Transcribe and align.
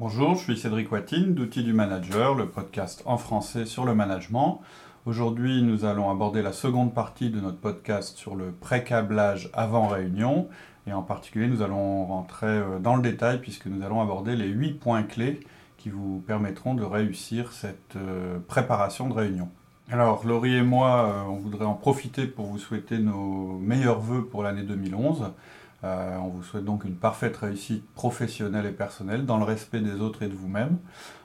Bonjour, 0.00 0.36
je 0.36 0.42
suis 0.44 0.56
Cédric 0.56 0.92
Watine 0.92 1.34
d'Outils 1.34 1.64
du 1.64 1.72
Manager, 1.72 2.36
le 2.36 2.46
podcast 2.46 3.02
en 3.04 3.18
français 3.18 3.66
sur 3.66 3.84
le 3.84 3.96
management. 3.96 4.60
Aujourd'hui, 5.06 5.60
nous 5.60 5.84
allons 5.84 6.08
aborder 6.08 6.40
la 6.40 6.52
seconde 6.52 6.94
partie 6.94 7.30
de 7.30 7.40
notre 7.40 7.58
podcast 7.58 8.16
sur 8.16 8.36
le 8.36 8.52
pré-câblage 8.52 9.50
avant 9.54 9.88
réunion. 9.88 10.48
Et 10.86 10.92
en 10.92 11.02
particulier, 11.02 11.48
nous 11.48 11.62
allons 11.62 12.06
rentrer 12.06 12.46
euh, 12.46 12.78
dans 12.78 12.94
le 12.94 13.02
détail 13.02 13.40
puisque 13.40 13.66
nous 13.66 13.84
allons 13.84 14.00
aborder 14.00 14.36
les 14.36 14.46
huit 14.46 14.74
points 14.74 15.02
clés 15.02 15.40
qui 15.78 15.88
vous 15.90 16.22
permettront 16.24 16.74
de 16.74 16.84
réussir 16.84 17.50
cette 17.52 17.96
euh, 17.96 18.38
préparation 18.46 19.08
de 19.08 19.14
réunion. 19.14 19.48
Alors, 19.90 20.24
Laurie 20.24 20.54
et 20.54 20.62
moi, 20.62 21.06
euh, 21.06 21.22
on 21.28 21.38
voudrait 21.38 21.64
en 21.64 21.74
profiter 21.74 22.28
pour 22.28 22.46
vous 22.46 22.58
souhaiter 22.58 22.98
nos 22.98 23.58
meilleurs 23.58 23.98
voeux 23.98 24.24
pour 24.26 24.44
l'année 24.44 24.62
2011. 24.62 25.32
Euh, 25.84 26.16
on 26.18 26.28
vous 26.28 26.42
souhaite 26.42 26.64
donc 26.64 26.84
une 26.84 26.96
parfaite 26.96 27.36
réussite 27.36 27.84
professionnelle 27.94 28.66
et 28.66 28.72
personnelle 28.72 29.26
dans 29.26 29.38
le 29.38 29.44
respect 29.44 29.80
des 29.80 30.00
autres 30.00 30.22
et 30.22 30.28
de 30.28 30.34
vous-même. 30.34 30.78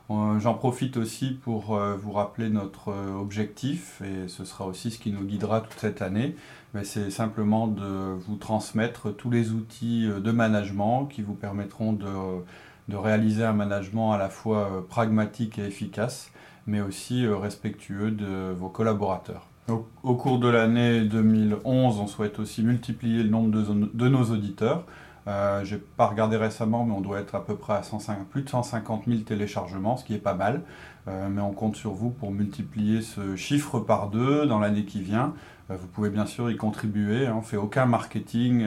J'en 0.09 0.53
profite 0.53 0.97
aussi 0.97 1.31
pour 1.31 1.75
vous 1.75 2.11
rappeler 2.11 2.49
notre 2.49 2.93
objectif, 3.19 3.99
et 4.01 4.27
ce 4.27 4.45
sera 4.45 4.67
aussi 4.67 4.91
ce 4.91 4.99
qui 4.99 5.11
nous 5.11 5.23
guidera 5.23 5.61
toute 5.61 5.79
cette 5.79 6.03
année, 6.03 6.35
mais 6.75 6.83
c'est 6.83 7.09
simplement 7.09 7.67
de 7.67 8.13
vous 8.27 8.35
transmettre 8.35 9.15
tous 9.15 9.31
les 9.31 9.53
outils 9.53 10.07
de 10.07 10.31
management 10.31 11.07
qui 11.07 11.23
vous 11.23 11.33
permettront 11.33 11.93
de 11.93 12.95
réaliser 12.95 13.43
un 13.43 13.53
management 13.53 14.11
à 14.13 14.17
la 14.17 14.29
fois 14.29 14.69
euh, 14.71 14.81
pragmatique 14.81 15.59
et 15.59 15.65
efficace, 15.65 16.31
mais 16.67 16.81
aussi 16.81 17.25
euh, 17.25 17.37
respectueux 17.37 18.11
de 18.11 18.51
vos 18.51 18.69
collaborateurs. 18.69 19.47
Au, 19.69 20.15
cours 20.15 20.39
de 20.39 20.49
l'année 20.49 21.01
2011, 21.01 21.99
on 21.99 22.07
souhaite 22.07 22.39
aussi 22.39 22.63
multiplier 22.63 23.23
le 23.23 23.29
nombre 23.29 23.49
de, 23.51 24.09
nos 24.09 24.23
auditeurs. 24.23 24.83
Euh, 25.27 25.63
Je 25.63 25.75
n'ai 25.75 25.81
pas 25.95 26.07
regardé 26.07 26.35
récemment, 26.35 26.83
mais 26.83 26.93
on 26.93 26.99
doit 26.99 27.19
être 27.19 27.35
à 27.35 27.45
peu 27.45 27.55
près 27.55 27.73
à 27.73 27.81
plus 28.29 28.41
de 28.41 28.49
150 28.49 29.03
000 29.07 29.21
téléchargements, 29.21 29.95
ce 29.95 30.03
qui 30.03 30.15
est 30.15 30.17
pas 30.19 30.33
mal. 30.33 30.63
mais 31.07 31.41
on 31.41 31.51
compte 31.51 31.75
sur 31.75 31.91
vous 31.91 32.09
pour 32.09 32.31
multiplier 32.31 33.01
ce 33.01 33.35
chiffre 33.35 33.79
par 33.79 34.09
deux 34.09 34.45
dans 34.45 34.59
l'année 34.59 34.85
qui 34.85 35.01
vient. 35.01 35.33
vous 35.69 35.87
pouvez 35.87 36.09
bien 36.09 36.25
sûr 36.25 36.51
y 36.51 36.57
contribuer. 36.57 37.27
Hein. 37.27 37.33
On 37.35 37.39
ne 37.39 37.45
fait 37.45 37.57
aucun 37.57 37.85
marketing, 37.85 38.65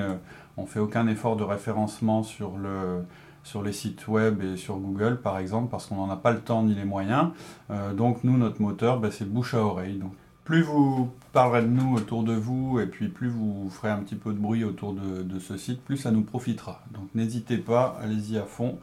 on 0.57 0.63
ne 0.63 0.67
fait 0.67 0.81
aucun 0.81 1.07
effort 1.09 1.37
de 1.37 1.45
référencement 1.45 2.23
sur 2.23 2.57
le, 2.57 3.05
sur 3.47 3.63
les 3.63 3.73
sites 3.73 4.09
web 4.09 4.43
et 4.43 4.57
sur 4.57 4.77
Google 4.77 5.21
par 5.21 5.39
exemple 5.39 5.69
parce 5.71 5.87
qu'on 5.87 5.97
n'en 5.97 6.11
a 6.11 6.17
pas 6.17 6.33
le 6.33 6.41
temps 6.41 6.65
ni 6.65 6.75
les 6.75 6.85
moyens. 6.85 7.29
Euh, 7.71 7.95
donc 7.95 8.25
nous, 8.25 8.37
notre 8.37 8.61
moteur, 8.61 8.99
ben, 8.99 9.11
c'est 9.11 9.25
bouche 9.25 9.55
à 9.55 9.59
oreille. 9.59 10.01
Plus 10.47 10.63
vous 10.63 11.11
parlerez 11.33 11.63
de 11.63 11.67
nous 11.67 11.97
autour 11.97 12.23
de 12.23 12.33
vous 12.33 12.79
et 12.81 12.87
puis 12.87 13.09
plus 13.09 13.29
vous 13.29 13.69
ferez 13.69 13.91
un 13.91 13.99
petit 13.99 14.15
peu 14.15 14.33
de 14.33 14.39
bruit 14.39 14.65
autour 14.65 14.95
de, 14.95 15.39
ce 15.41 15.59
site, 15.59 15.83
plus 15.83 15.99
ça 15.99 16.13
nous 16.13 16.23
profitera. 16.23 16.81
Donc 16.93 17.09
n'hésitez 17.15 17.59
pas, 17.59 17.99
allez-y 18.01 18.39
à 18.39 18.45
fond. 18.45 18.79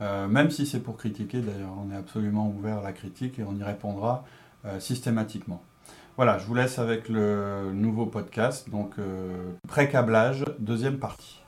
Euh, 0.00 0.28
même 0.28 0.50
si 0.50 0.64
c'est 0.64 0.78
pour 0.78 0.96
critiquer 0.96 1.40
d'ailleurs, 1.40 1.74
on 1.84 1.92
est 1.92 1.96
absolument 1.96 2.48
ouvert 2.48 2.78
à 2.78 2.82
la 2.82 2.92
critique 2.92 3.40
et 3.40 3.42
on 3.42 3.56
y 3.56 3.64
répondra 3.64 4.24
euh, 4.64 4.78
systématiquement. 4.78 5.60
Voilà, 6.16 6.38
je 6.38 6.46
vous 6.46 6.54
laisse 6.54 6.78
avec 6.78 7.08
le 7.08 7.72
nouveau 7.72 8.06
podcast, 8.06 8.70
donc 8.70 8.94
pré-câblage, 9.68 10.44
deuxième 10.58 10.98
partie. 10.98 11.40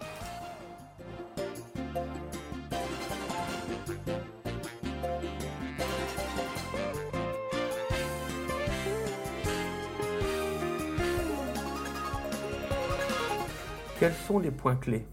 Quels 14.00 14.14
sont 14.14 14.38
les 14.38 14.50
points 14.50 14.76
clés? 14.76 15.06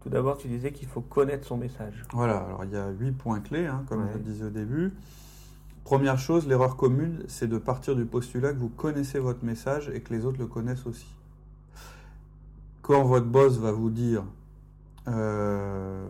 Tout 0.00 0.08
d'abord, 0.08 0.36
tu 0.36 0.48
disais 0.48 0.72
qu'il 0.72 0.88
faut 0.88 1.00
connaître 1.00 1.46
son 1.46 1.56
message. 1.56 2.02
Voilà, 2.12 2.38
alors 2.38 2.64
il 2.64 2.72
y 2.72 2.76
a 2.76 2.90
huit 2.90 3.12
points 3.12 3.38
clés, 3.38 3.66
hein, 3.66 3.84
comme 3.88 4.04
je 4.08 4.14
le 4.14 4.24
disais 4.24 4.44
au 4.46 4.50
début. 4.50 4.92
Première 5.84 6.18
chose, 6.18 6.48
l'erreur 6.48 6.76
commune, 6.76 7.22
c'est 7.28 7.46
de 7.46 7.56
partir 7.56 7.94
du 7.94 8.04
postulat 8.04 8.52
que 8.52 8.58
vous 8.58 8.68
connaissez 8.68 9.20
votre 9.20 9.44
message 9.44 9.90
et 9.94 10.00
que 10.00 10.12
les 10.12 10.24
autres 10.24 10.40
le 10.40 10.48
connaissent 10.48 10.86
aussi. 10.86 11.06
Quand 12.80 13.04
votre 13.04 13.26
boss 13.26 13.58
va 13.58 13.70
vous 13.70 13.90
dire, 13.90 14.24
euh, 15.06 16.04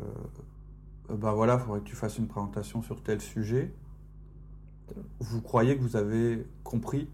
bah 1.10 1.32
voilà, 1.32 1.56
il 1.56 1.60
faudrait 1.60 1.81
que 1.81 1.88
tu 1.88 1.97
fasses 1.97 2.16
une 2.16 2.28
présentation 2.28 2.81
sur 2.81 3.03
tel 3.03 3.21
sujet, 3.21 3.75
vous 5.21 5.42
croyez 5.42 5.76
que 5.76 5.82
vous 5.82 5.97
avez 5.97 6.47
compris 6.65 7.10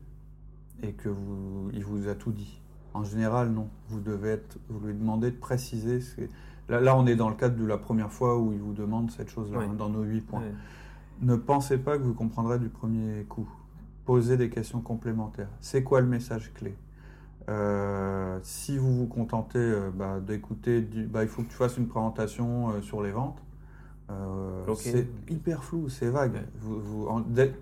et 0.84 0.92
que 0.92 1.08
vous, 1.08 1.70
il 1.72 1.84
vous 1.84 2.06
a 2.06 2.14
tout 2.14 2.30
dit. 2.30 2.60
En 2.94 3.04
général, 3.04 3.50
non. 3.50 3.68
Vous 3.88 4.00
devez 4.00 4.30
être, 4.30 4.58
vous 4.68 4.86
lui 4.86 4.94
demandez 4.94 5.30
de 5.30 5.36
préciser. 5.36 6.00
Là, 6.68 6.80
là, 6.80 6.96
on 6.96 7.06
est 7.06 7.16
dans 7.16 7.28
le 7.28 7.36
cadre 7.36 7.56
de 7.56 7.64
la 7.64 7.78
première 7.78 8.12
fois 8.12 8.38
où 8.38 8.52
il 8.52 8.60
vous 8.60 8.72
demande 8.72 9.10
cette 9.10 9.30
chose-là, 9.30 9.60
hein, 9.60 9.74
dans 9.76 9.88
nos 9.88 10.02
huit 10.02 10.20
points. 10.20 10.42
Ne 11.20 11.36
pensez 11.36 11.78
pas 11.78 11.98
que 11.98 12.02
vous 12.02 12.14
comprendrez 12.14 12.58
du 12.58 12.68
premier 12.68 13.24
coup. 13.24 13.48
Posez 14.04 14.36
des 14.36 14.50
questions 14.50 14.80
complémentaires. 14.80 15.48
C'est 15.60 15.82
quoi 15.82 16.00
le 16.00 16.06
message 16.06 16.52
clé? 16.54 16.74
Euh, 17.48 18.38
Si 18.42 18.78
vous 18.78 18.94
vous 18.96 19.06
contentez 19.06 19.58
euh, 19.58 19.90
bah, 19.94 20.20
d'écouter, 20.20 20.80
bah, 20.80 21.22
il 21.22 21.28
faut 21.28 21.42
que 21.42 21.48
tu 21.48 21.56
fasses 21.56 21.76
une 21.76 21.88
présentation 21.88 22.70
euh, 22.70 22.80
sur 22.82 23.02
les 23.02 23.10
ventes. 23.10 23.42
C'est 24.76 25.06
hyper 25.28 25.62
flou, 25.64 25.90
c'est 25.90 26.08
vague. 26.08 26.40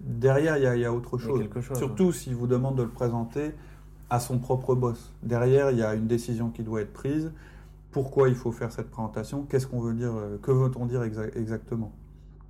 derrière, 0.01 0.57
il 0.57 0.81
y, 0.81 0.85
a 0.85 0.93
autre 0.93 1.19
chose. 1.19 1.43
Surtout 1.75 2.13
si 2.13 2.33
vous 2.33 2.47
demande 2.47 2.77
de 2.77 2.85
le 2.85 2.89
présenter 2.89 3.53
à 4.11 4.21
son 4.21 4.39
propre 4.39 4.75
boss. 4.75 5.13
Derrière, 5.23 5.71
il 5.71 5.79
y 5.79 5.83
a 5.83 5.95
une 5.95 6.07
décision 6.07 6.51
qui 6.51 6.63
doit 6.63 6.83
être 6.83 6.93
prise. 6.93 7.33
Pourquoi 7.91 8.29
il 8.29 8.35
faut 8.35 8.53
faire 8.53 8.73
cette 8.73 8.91
présentation? 8.91 9.47
Qu'est-ce 9.49 9.67
qu'on 9.67 9.81
veut 9.81 9.95
dire 9.95 10.13
euh, 10.15 10.39
Que 10.43 10.51
veut-on 10.51 10.87
dire 10.87 11.03
exactement? 11.03 11.93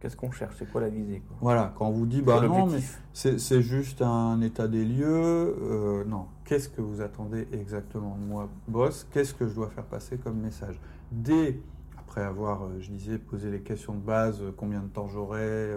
Qu'est-ce 0.01 0.17
qu'on 0.17 0.31
cherche? 0.31 0.57
C'est 0.59 0.71
quoi 0.71 0.83
la 0.83 0.89
visée 0.89 1.23
Voilà, 1.41 1.73
quand 1.79 1.87
on 1.87 1.93
vous 1.93 2.07
dit, 2.07 2.21
bah 2.21 2.41
non, 2.43 2.67
mais 2.67 2.81
c'est 3.15 3.63
juste 3.63 4.03
un 4.03 4.41
état 4.43 4.69
des 4.69 4.85
lieux. 4.85 5.07
Euh, 5.07 6.05
non, 6.05 6.27
qu'est-ce 6.45 6.69
que 6.69 6.83
vous 6.83 7.01
attendez 7.01 7.49
exactement 7.53 8.17
Moi, 8.29 8.49
boss, 8.69 9.07
qu'est-ce 9.11 9.33
que 9.33 9.49
je 9.49 9.55
dois 9.55 9.71
faire 9.71 9.85
passer 9.85 10.19
comme 10.19 10.39
message? 10.39 10.79
Dès, 11.11 11.59
après 11.99 12.23
avoir, 12.23 12.65
euh, 12.65 12.77
je 12.81 12.91
disais, 12.91 13.17
posé 13.17 13.51
les 13.51 13.61
questions 13.61 13.95
de 13.95 14.01
base, 14.01 14.43
combien 14.59 14.81
de 14.81 14.89
temps 14.89 15.09
j'aurai, 15.09 15.75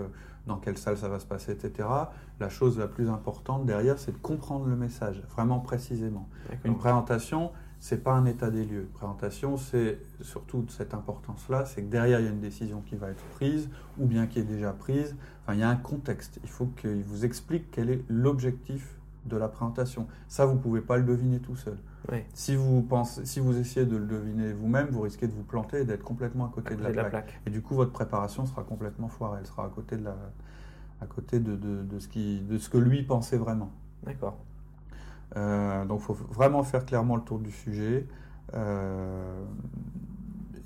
dans 0.49 0.57
quelle 0.57 0.77
salle 0.77 0.97
ça 0.97 1.07
va 1.07 1.19
se 1.19 1.25
passer, 1.25 1.53
etc. 1.53 1.87
La 2.39 2.49
chose 2.49 2.77
la 2.77 2.87
plus 2.87 3.09
importante 3.09 3.65
derrière, 3.65 3.97
c'est 3.97 4.11
de 4.11 4.17
comprendre 4.17 4.65
le 4.65 4.75
message, 4.75 5.23
vraiment 5.29 5.59
précisément. 5.59 6.27
Une 6.65 6.77
présentation, 6.77 7.51
c'est 7.79 8.03
pas 8.03 8.11
un 8.11 8.25
état 8.25 8.49
des 8.49 8.65
lieux. 8.65 8.81
Une 8.81 8.87
présentation, 8.87 9.55
c'est 9.55 9.99
surtout 10.21 10.63
de 10.63 10.71
cette 10.71 10.93
importance-là, 10.93 11.65
c'est 11.65 11.83
que 11.83 11.89
derrière, 11.89 12.19
il 12.19 12.25
y 12.25 12.27
a 12.27 12.31
une 12.31 12.41
décision 12.41 12.81
qui 12.81 12.95
va 12.97 13.09
être 13.09 13.23
prise, 13.35 13.69
ou 13.97 14.05
bien 14.05 14.27
qui 14.27 14.39
est 14.39 14.43
déjà 14.43 14.73
prise. 14.73 15.15
Enfin, 15.43 15.53
il 15.53 15.61
y 15.61 15.63
a 15.63 15.69
un 15.69 15.77
contexte. 15.77 16.39
Il 16.43 16.49
faut 16.49 16.65
qu'il 16.65 17.03
vous 17.03 17.23
explique 17.23 17.71
quel 17.71 17.89
est 17.89 18.03
l'objectif 18.09 18.98
de 19.25 19.37
la 19.37 19.47
présentation. 19.47 20.07
Ça, 20.27 20.45
vous 20.45 20.53
ne 20.53 20.59
pouvez 20.59 20.81
pas 20.81 20.97
le 20.97 21.03
deviner 21.03 21.39
tout 21.39 21.55
seul. 21.55 21.77
Si, 22.33 22.55
vous 22.55 22.81
pensez, 22.81 23.25
si 23.25 23.39
vous 23.39 23.57
essayez 23.57 23.85
de 23.85 23.95
le 23.95 24.05
deviner 24.05 24.51
vous-même, 24.53 24.87
vous 24.87 25.01
risquez 25.01 25.27
de 25.27 25.33
vous 25.33 25.43
planter 25.43 25.81
et 25.81 25.85
d'être 25.85 26.03
complètement 26.03 26.45
à 26.45 26.49
côté, 26.49 26.75
de, 26.75 26.81
la, 26.81 27.03
plaque. 27.03 27.39
Et 27.45 27.49
du 27.49 27.61
coup, 27.61 27.75
votre 27.75 27.91
préparation 27.91 28.45
sera 28.45 28.63
complètement 28.63 29.09
foirée. 29.09 29.39
Elle 29.41 29.47
sera 29.47 29.65
à 29.65 29.69
côté 29.69 29.97
de, 29.97 30.05
la, 30.05 30.15
à 31.01 31.05
côté 31.05 31.39
de, 31.39 31.55
de, 31.55 31.99
ce, 31.99 32.07
qui, 32.07 32.39
de 32.41 32.57
ce 32.57 32.69
que 32.69 32.77
lui 32.77 33.03
pensait 33.03 33.37
vraiment. 33.37 33.71
D'accord. 34.03 34.37
Euh, 35.35 35.85
donc, 35.85 35.99
il 36.01 36.05
faut 36.05 36.13
vraiment 36.13 36.63
faire 36.63 36.85
clairement 36.85 37.15
le 37.15 37.21
tour 37.21 37.39
du 37.39 37.51
sujet. 37.51 38.07
Euh, 38.55 39.43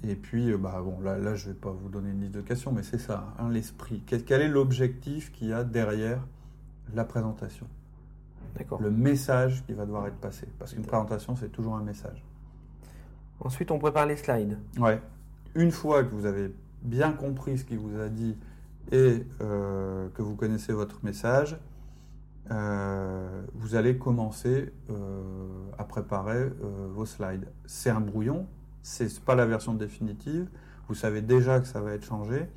et 0.04 0.16
puis, 0.16 0.52
euh, 0.52 0.58
bah, 0.58 0.82
bon, 0.84 1.00
là, 1.02 1.18
là 1.18 1.36
je 1.36 1.48
ne 1.48 1.54
vais 1.54 1.60
pas 1.60 1.72
vous 1.72 1.90
donner 1.90 2.12
une 2.12 2.22
liste 2.22 2.36
de 2.36 2.42
questions, 2.42 2.72
mais 2.72 2.84
c'est 2.84 3.00
ça, 3.00 3.34
hein, 3.40 3.50
l'esprit. 3.50 4.04
Quel, 4.06 4.24
quel 4.24 4.42
est 4.42 4.48
l'objectif 4.48 5.32
qu'il 5.32 5.50
y 5.50 5.54
a 5.54 5.64
derrière 5.64 6.20
la 6.94 7.04
présentation? 7.04 7.68
Le 8.80 8.92
message 8.92 9.64
qui 9.66 9.74
va 9.74 9.86
devoir 9.86 10.08
être 10.08 10.18
passé. 10.18 10.48
Parce 10.60 10.74
qu'une 10.74 10.86
présentation, 10.86 11.36
c'est 11.36 11.50
toujours 11.50 11.76
un 11.76 11.84
message. 11.84 12.24
Ensuite, 13.40 13.72
on 13.72 13.80
prépare 13.80 14.06
les 14.06 14.16
slides. 14.16 14.58
Ouais. 14.78 15.02
Une 15.56 15.72
fois 15.72 16.04
que 16.04 16.14
vous 16.14 16.26
avez 16.26 16.54
bien 16.82 17.12
compris 17.12 17.58
ce 17.58 17.66
qu'il 17.66 17.80
vous 17.80 18.00
a 18.00 18.10
dit 18.10 18.38
et 18.92 19.26
euh, 19.42 20.10
que 20.14 20.22
vous 20.22 20.36
connaissez 20.36 20.74
votre 20.74 21.04
message, 21.04 21.58
euh, 22.52 23.42
vous 23.54 23.76
allez 23.76 23.98
commencer 23.98 24.74
euh, 24.90 25.22
à 25.78 25.84
préparer 25.84 26.50
vos 26.94 27.06
slides. 27.06 27.48
C'est 27.66 27.90
un 27.90 28.02
brouillon, 28.02 28.48
c'est 28.82 29.20
pas 29.22 29.36
la 29.36 29.46
version 29.46 29.74
définitive. 29.74 30.48
Vous 30.88 30.96
savez 30.96 31.22
déjà 31.22 31.60
que 31.60 31.68
ça 31.68 31.82
va 31.82 31.94
être 31.94 32.06
changé 32.06 32.48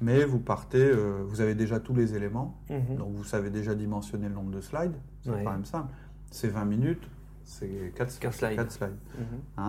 mais 0.00 0.24
vous 0.24 0.38
partez, 0.38 0.82
euh, 0.82 1.22
vous 1.26 1.40
avez 1.40 1.54
déjà 1.54 1.80
tous 1.80 1.94
les 1.94 2.14
éléments, 2.14 2.58
mhm. 2.70 2.96
donc 2.96 3.12
vous 3.12 3.24
savez 3.24 3.50
déjà 3.50 3.74
dimensionner 3.74 4.28
le 4.28 4.34
nombre 4.34 4.50
de 4.50 4.60
slides, 4.60 4.96
c'est 5.22 5.30
quand 5.44 5.52
même 5.52 5.64
simple. 5.64 5.92
C'est 6.30 6.48
20 6.48 6.64
minutes, 6.64 7.08
c'est 7.44 7.92
4, 7.96 8.10
slides, 8.10 8.56
4 8.56 8.72
slides. 8.72 8.96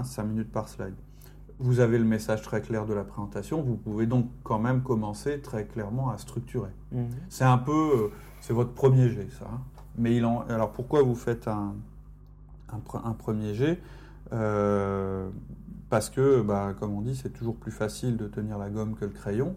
5 0.03 0.23
mhm. 0.23 0.29
minutes 0.29 0.51
par 0.51 0.67
slide. 0.67 0.95
Vous 1.61 1.81
avez 1.81 1.97
le 1.97 2.05
message 2.05 2.41
très 2.41 2.61
clair 2.61 2.85
de 2.85 2.93
la 2.93 3.03
présentation, 3.03 3.61
vous 3.61 3.75
pouvez 3.75 4.05
donc 4.05 4.29
quand 4.43 4.59
même 4.59 4.81
commencer 4.81 5.39
très 5.41 5.65
clairement 5.65 6.09
à 6.09 6.17
structurer. 6.17 6.71
Mhm. 6.91 7.09
C'est 7.29 7.43
un 7.43 7.57
peu, 7.57 7.71
euh, 7.71 8.07
c'est 8.41 8.53
votre 8.53 8.73
premier 8.73 9.09
jet 9.09 9.27
ça. 9.37 9.45
Hein. 9.51 9.61
Mais 9.97 10.15
il 10.15 10.25
en, 10.25 10.41
alors 10.47 10.71
pourquoi 10.71 11.03
vous 11.03 11.15
faites 11.15 11.47
un, 11.47 11.75
un, 12.71 13.13
premier 13.13 13.53
jet? 13.53 13.79
Euh, 14.31 15.29
Parce 15.89 16.09
que, 16.09 16.41
bah, 16.41 16.73
comme 16.79 16.93
on 16.93 17.01
dit, 17.01 17.15
c'est 17.15 17.31
toujours 17.31 17.55
plus 17.55 17.71
facile 17.71 18.15
de 18.15 18.27
tenir 18.27 18.57
la 18.57 18.69
gomme 18.69 18.95
que 18.95 19.05
le 19.05 19.11
crayon. 19.11 19.55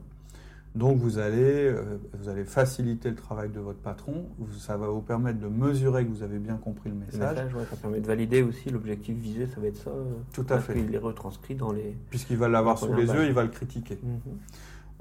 Donc 0.74 0.96
vous 0.96 1.18
allez, 1.18 1.66
euh, 1.68 1.98
vous 2.14 2.30
allez 2.30 2.44
faciliter 2.44 3.10
le 3.10 3.14
travail 3.16 3.50
de 3.50 3.60
votre 3.60 3.80
patron, 3.80 4.24
ça 4.58 4.76
va 4.78 4.86
vous 4.86 5.02
permettre 5.02 5.38
de 5.38 5.46
mesurer 5.48 6.04
que 6.06 6.10
vous 6.10 6.22
avez 6.22 6.38
bien 6.38 6.56
compris 6.56 6.88
le 6.88 6.94
Le 6.96 7.00
message, 7.04 7.54
ouais, 7.54 7.64
ça 7.68 7.76
permet 7.76 8.00
de 8.00 8.06
valider 8.06 8.42
aussi 8.42 8.70
l'objectif 8.70 9.14
visé, 9.18 9.46
ça 9.46 9.60
va 9.60 9.66
être 9.66 9.76
ça. 9.76 9.90
euh, 9.90 10.04
tout 10.32 10.46
à 10.48 10.58
fait. 10.58 10.72
qu'il 10.74 10.94
est 10.94 10.98
retranscrit 10.98 11.54
dans 11.56 11.72
les. 11.72 11.94
Puisqu'il 12.08 12.38
va 12.38 12.48
l'avoir 12.48 12.76
La 12.76 12.80
sous 12.80 12.94
les 12.94 13.06
yeux, 13.06 13.26
il 13.26 13.32
va 13.34 13.42
le 13.42 13.50
critiquer. 13.50 13.98
Mhm. 14.02 14.20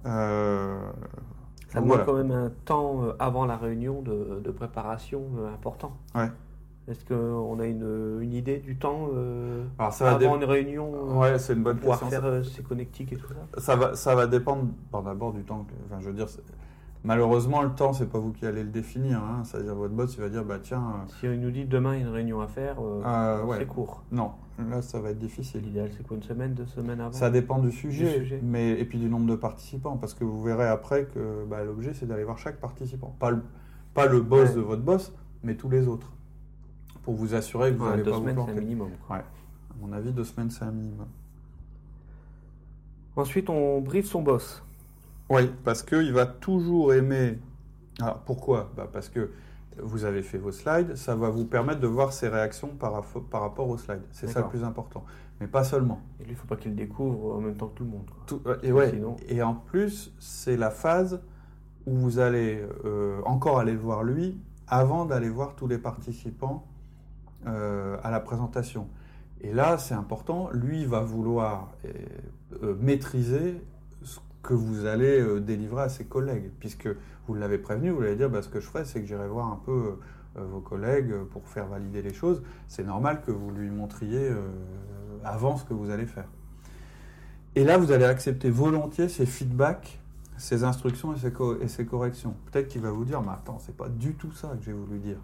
Euh, 0.07 0.77
Ça 1.69 1.75
demande 1.79 1.87
voilà. 1.87 2.03
quand 2.03 2.13
même 2.15 2.31
un 2.31 2.51
temps 2.65 3.03
avant 3.19 3.45
la 3.45 3.55
réunion 3.55 4.01
de, 4.01 4.41
de 4.43 4.51
préparation 4.51 5.23
important. 5.53 5.95
Ouais. 6.15 6.29
Est-ce 6.87 7.05
qu'on 7.05 7.59
a 7.59 7.65
une, 7.67 8.19
une 8.21 8.33
idée 8.33 8.57
du 8.57 8.75
temps 8.75 9.09
euh, 9.15 9.63
Alors 9.77 9.93
ça 9.93 10.05
va, 10.05 10.11
avant 10.15 10.35
une 10.35 10.43
réunion 10.43 10.91
euh, 10.93 11.13
ouais, 11.13 11.39
c'est 11.39 11.53
une 11.53 11.63
bonne 11.63 11.75
pour 11.77 11.81
pouvoir 11.91 11.99
question. 11.99 12.19
faire 12.21 12.25
euh, 12.29 12.43
ces 12.43 12.63
connectiques 12.63 13.13
et 13.13 13.17
tout 13.17 13.27
ça? 13.27 13.61
Ça 13.61 13.75
va, 13.75 13.95
ça 13.95 14.15
va 14.15 14.25
dépendre 14.27 14.65
d'abord 15.05 15.31
du 15.31 15.43
temps. 15.43 15.65
que- 15.69 15.73
enfin, 15.85 16.01
je 16.01 16.07
veux 16.07 16.13
dire, 16.15 16.27
malheureusement, 17.03 17.61
le 17.61 17.69
temps, 17.71 17.93
c'est 17.93 18.09
pas 18.09 18.19
vous 18.19 18.31
qui 18.31 18.45
allez 18.45 18.63
le 18.63 18.69
définir. 18.69 19.19
Hein. 19.19 19.43
C'est-à-dire, 19.43 19.75
votre 19.75 19.93
boss, 19.93 20.15
il 20.15 20.21
va 20.21 20.29
dire, 20.29 20.43
bah 20.43 20.57
tiens, 20.61 21.05
Si 21.19 21.27
on 21.27 21.35
nous 21.35 21.51
dit 21.51 21.65
demain 21.65 21.95
il 21.95 22.01
y 22.01 22.03
a 22.03 22.07
une 22.07 22.13
réunion 22.13 22.41
à 22.41 22.47
faire, 22.47 22.77
euh, 22.79 23.01
euh, 23.05 23.07
euh, 23.41 23.45
ouais, 23.45 23.57
c'est 23.59 23.67
court. 23.67 24.03
non, 24.11 24.31
là, 24.69 24.81
ça 24.81 24.99
va 24.99 25.11
être 25.11 25.19
difficile. 25.19 25.61
L'idéal 25.61 25.89
c'est 25.95 26.05
quoi 26.05 26.17
Une 26.17 26.23
semaine, 26.23 26.53
deux 26.53 26.65
semaines 26.65 26.99
avant? 26.99 27.11
Ça 27.13 27.29
dépend 27.29 27.59
du 27.59 27.71
sujet, 27.71 28.17
sujet. 28.19 28.39
mais 28.43 28.71
et 28.79 28.85
puis 28.85 28.97
du 28.99 29.07
nombre 29.09 29.27
de 29.27 29.35
participants, 29.35 29.97
parce 29.97 30.13
que 30.13 30.23
vous 30.23 30.41
verrez 30.41 30.67
après 30.67 31.05
que 31.05 31.45
bah, 31.49 31.63
l'objet, 31.63 31.93
c'est 31.93 32.07
d'aller 32.07 32.23
voir 32.23 32.37
chaque 32.39 32.59
participant, 32.59 33.15
pas 33.19 33.29
le, 33.31 33.41
pas 33.93 34.07
le 34.07 34.21
boss 34.21 34.49
Ouais. 34.49 34.55
de 34.55 34.61
votre 34.61 34.81
boss, 34.81 35.13
mais 35.43 35.55
tous 35.55 35.69
les 35.69 35.87
autres, 35.87 36.11
pour 37.03 37.15
vous 37.15 37.33
assurer 37.35 37.71
que 37.71 37.77
vous 37.77 37.83
Ouais, 37.85 37.91
n'allez 37.91 38.03
Deux 38.03 38.11
pas 38.11 38.17
vous 38.17 38.21
semaines 38.23 38.35
c'est 38.35 38.41
un 38.41 38.45
planter. 38.45 38.61
minimum. 38.61 38.89
quoi. 39.07 39.17
À 39.17 39.23
mon 39.79 39.91
avis, 39.93 40.11
deux 40.11 40.23
semaines, 40.23 40.49
c'est 40.51 40.63
un 40.63 40.71
minimum. 40.71 41.07
Ensuite 43.15 43.49
on 43.49 43.81
briefe 43.81 44.05
son 44.05 44.21
boss. 44.21 44.63
Oui, 45.29 45.51
parce 45.63 45.83
qu'il 45.83 46.13
va 46.13 46.25
toujours 46.25 46.93
aimer. 46.93 47.39
Alors 47.99 48.19
pourquoi? 48.19 48.71
Bah, 48.75 48.87
Parce 48.91 49.09
que 49.09 49.31
vous 49.81 50.05
avez 50.05 50.21
fait 50.21 50.37
vos 50.37 50.51
slides, 50.51 50.95
ça 50.95 51.15
va 51.15 51.29
vous 51.29 51.45
permettre 51.45 51.79
de 51.79 51.87
voir 51.87 52.13
ses 52.13 52.27
réactions 52.27 52.69
par, 52.69 52.93
rapport 53.31 53.67
aux 53.69 53.77
slides. 53.77 54.01
C'est 54.11 54.27
ça 54.27 54.41
le 54.41 54.47
plus 54.47 54.63
important. 54.63 55.03
Mais 55.39 55.47
pas 55.47 55.63
seulement. 55.63 56.01
Et 56.19 56.23
lui 56.23 56.31
il 56.31 56.35
faut 56.35 56.47
pas 56.47 56.55
qu'il 56.55 56.75
découvre 56.75 57.35
en 57.35 57.41
même 57.41 57.55
temps 57.55 57.67
que 57.67 57.75
tout 57.75 57.83
le 57.83 57.89
monde. 57.89 58.09
quoi. 58.09 58.23
Tout- 58.27 58.41
et, 58.63 58.71
ouais, 58.71 58.91
Sinon- 58.91 59.15
et 59.27 59.41
en 59.41 59.55
plus, 59.55 60.13
c'est 60.19 60.55
la 60.57 60.69
phase 60.69 61.21
où 61.87 61.95
vous 61.95 62.19
allez 62.19 62.63
euh, 62.85 63.21
encore 63.25 63.59
aller 63.59 63.71
le 63.73 63.79
voir 63.79 64.03
lui 64.03 64.37
avant 64.67 65.05
d'aller 65.05 65.29
voir 65.29 65.55
tous 65.55 65.67
les 65.67 65.79
participants 65.79 66.67
euh, 67.47 67.97
à 68.03 68.11
la 68.11 68.19
présentation. 68.19 68.87
Et 69.41 69.53
là, 69.53 69.77
c'est 69.77 69.95
important, 69.95 70.49
lui 70.51 70.85
va 70.85 70.99
vouloir 70.99 71.71
euh, 71.85 71.91
euh, 72.61 72.75
maîtriser 72.79 73.61
ce 74.03 74.19
que 74.43 74.53
vous 74.53 74.85
allez 74.85 75.39
délivrer 75.41 75.83
à 75.83 75.89
ses 75.89 76.05
collègues, 76.05 76.51
puisque 76.59 76.87
vous 77.27 77.33
l'avez 77.33 77.57
prévenu, 77.57 77.89
vous 77.89 78.01
allez 78.01 78.15
dire, 78.15 78.29
bah, 78.29 78.41
ce 78.41 78.49
que 78.49 78.59
je 78.59 78.67
ferai, 78.67 78.85
c'est 78.85 79.01
que 79.01 79.07
j'irai 79.07 79.27
voir 79.27 79.47
un 79.47 79.59
peu 79.65 79.97
vos 80.35 80.61
collègues 80.61 81.13
pour 81.31 81.47
faire 81.47 81.67
valider 81.67 82.01
les 82.01 82.13
choses. 82.13 82.41
C'est 82.67 82.83
normal 82.83 83.21
que 83.25 83.31
vous 83.31 83.51
lui 83.51 83.69
montriez 83.69 84.31
avant 85.23 85.57
ce 85.57 85.65
que 85.65 85.73
vous 85.73 85.91
allez 85.91 86.05
faire. 86.07 86.27
Et 87.55 87.63
là, 87.63 87.77
vous 87.77 87.91
allez 87.91 88.05
accepter 88.05 88.49
volontiers 88.49 89.09
ses 89.09 89.25
feedbacks, 89.25 89.99
ses 90.37 90.63
instructions 90.63 91.13
et 91.13 91.67
ses 91.67 91.85
corrections. 91.85 92.35
Peut-être 92.51 92.67
qu'il 92.67 92.81
va 92.81 92.91
vous 92.91 93.05
dire, 93.05 93.21
mais 93.21 93.31
attends, 93.31 93.59
c'est 93.59 93.77
pas 93.77 93.89
du 93.89 94.15
tout 94.15 94.31
ça 94.31 94.55
que 94.57 94.63
j'ai 94.63 94.73
voulu 94.73 94.99
dire. 94.99 95.19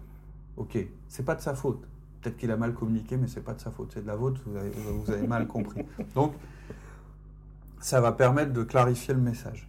Ok, 0.56 0.76
c'est 1.08 1.24
pas 1.24 1.34
de 1.34 1.40
sa 1.40 1.54
faute. 1.54 1.86
Peut-être 2.20 2.36
qu'il 2.36 2.50
a 2.50 2.56
mal 2.56 2.74
communiqué, 2.74 3.16
mais 3.16 3.28
c'est 3.28 3.40
pas 3.42 3.54
de 3.54 3.60
sa 3.60 3.70
faute. 3.70 3.92
C'est 3.94 4.02
de 4.02 4.06
la 4.06 4.16
vôtre, 4.16 4.40
vous 4.46 4.56
avez, 4.56 4.70
vous 4.70 5.10
avez 5.10 5.26
mal 5.26 5.46
compris. 5.46 5.84
Donc, 6.14 6.32
ça 7.80 8.00
va 8.00 8.12
permettre 8.12 8.52
de 8.52 8.62
clarifier 8.64 9.14
le 9.14 9.20
message. 9.20 9.68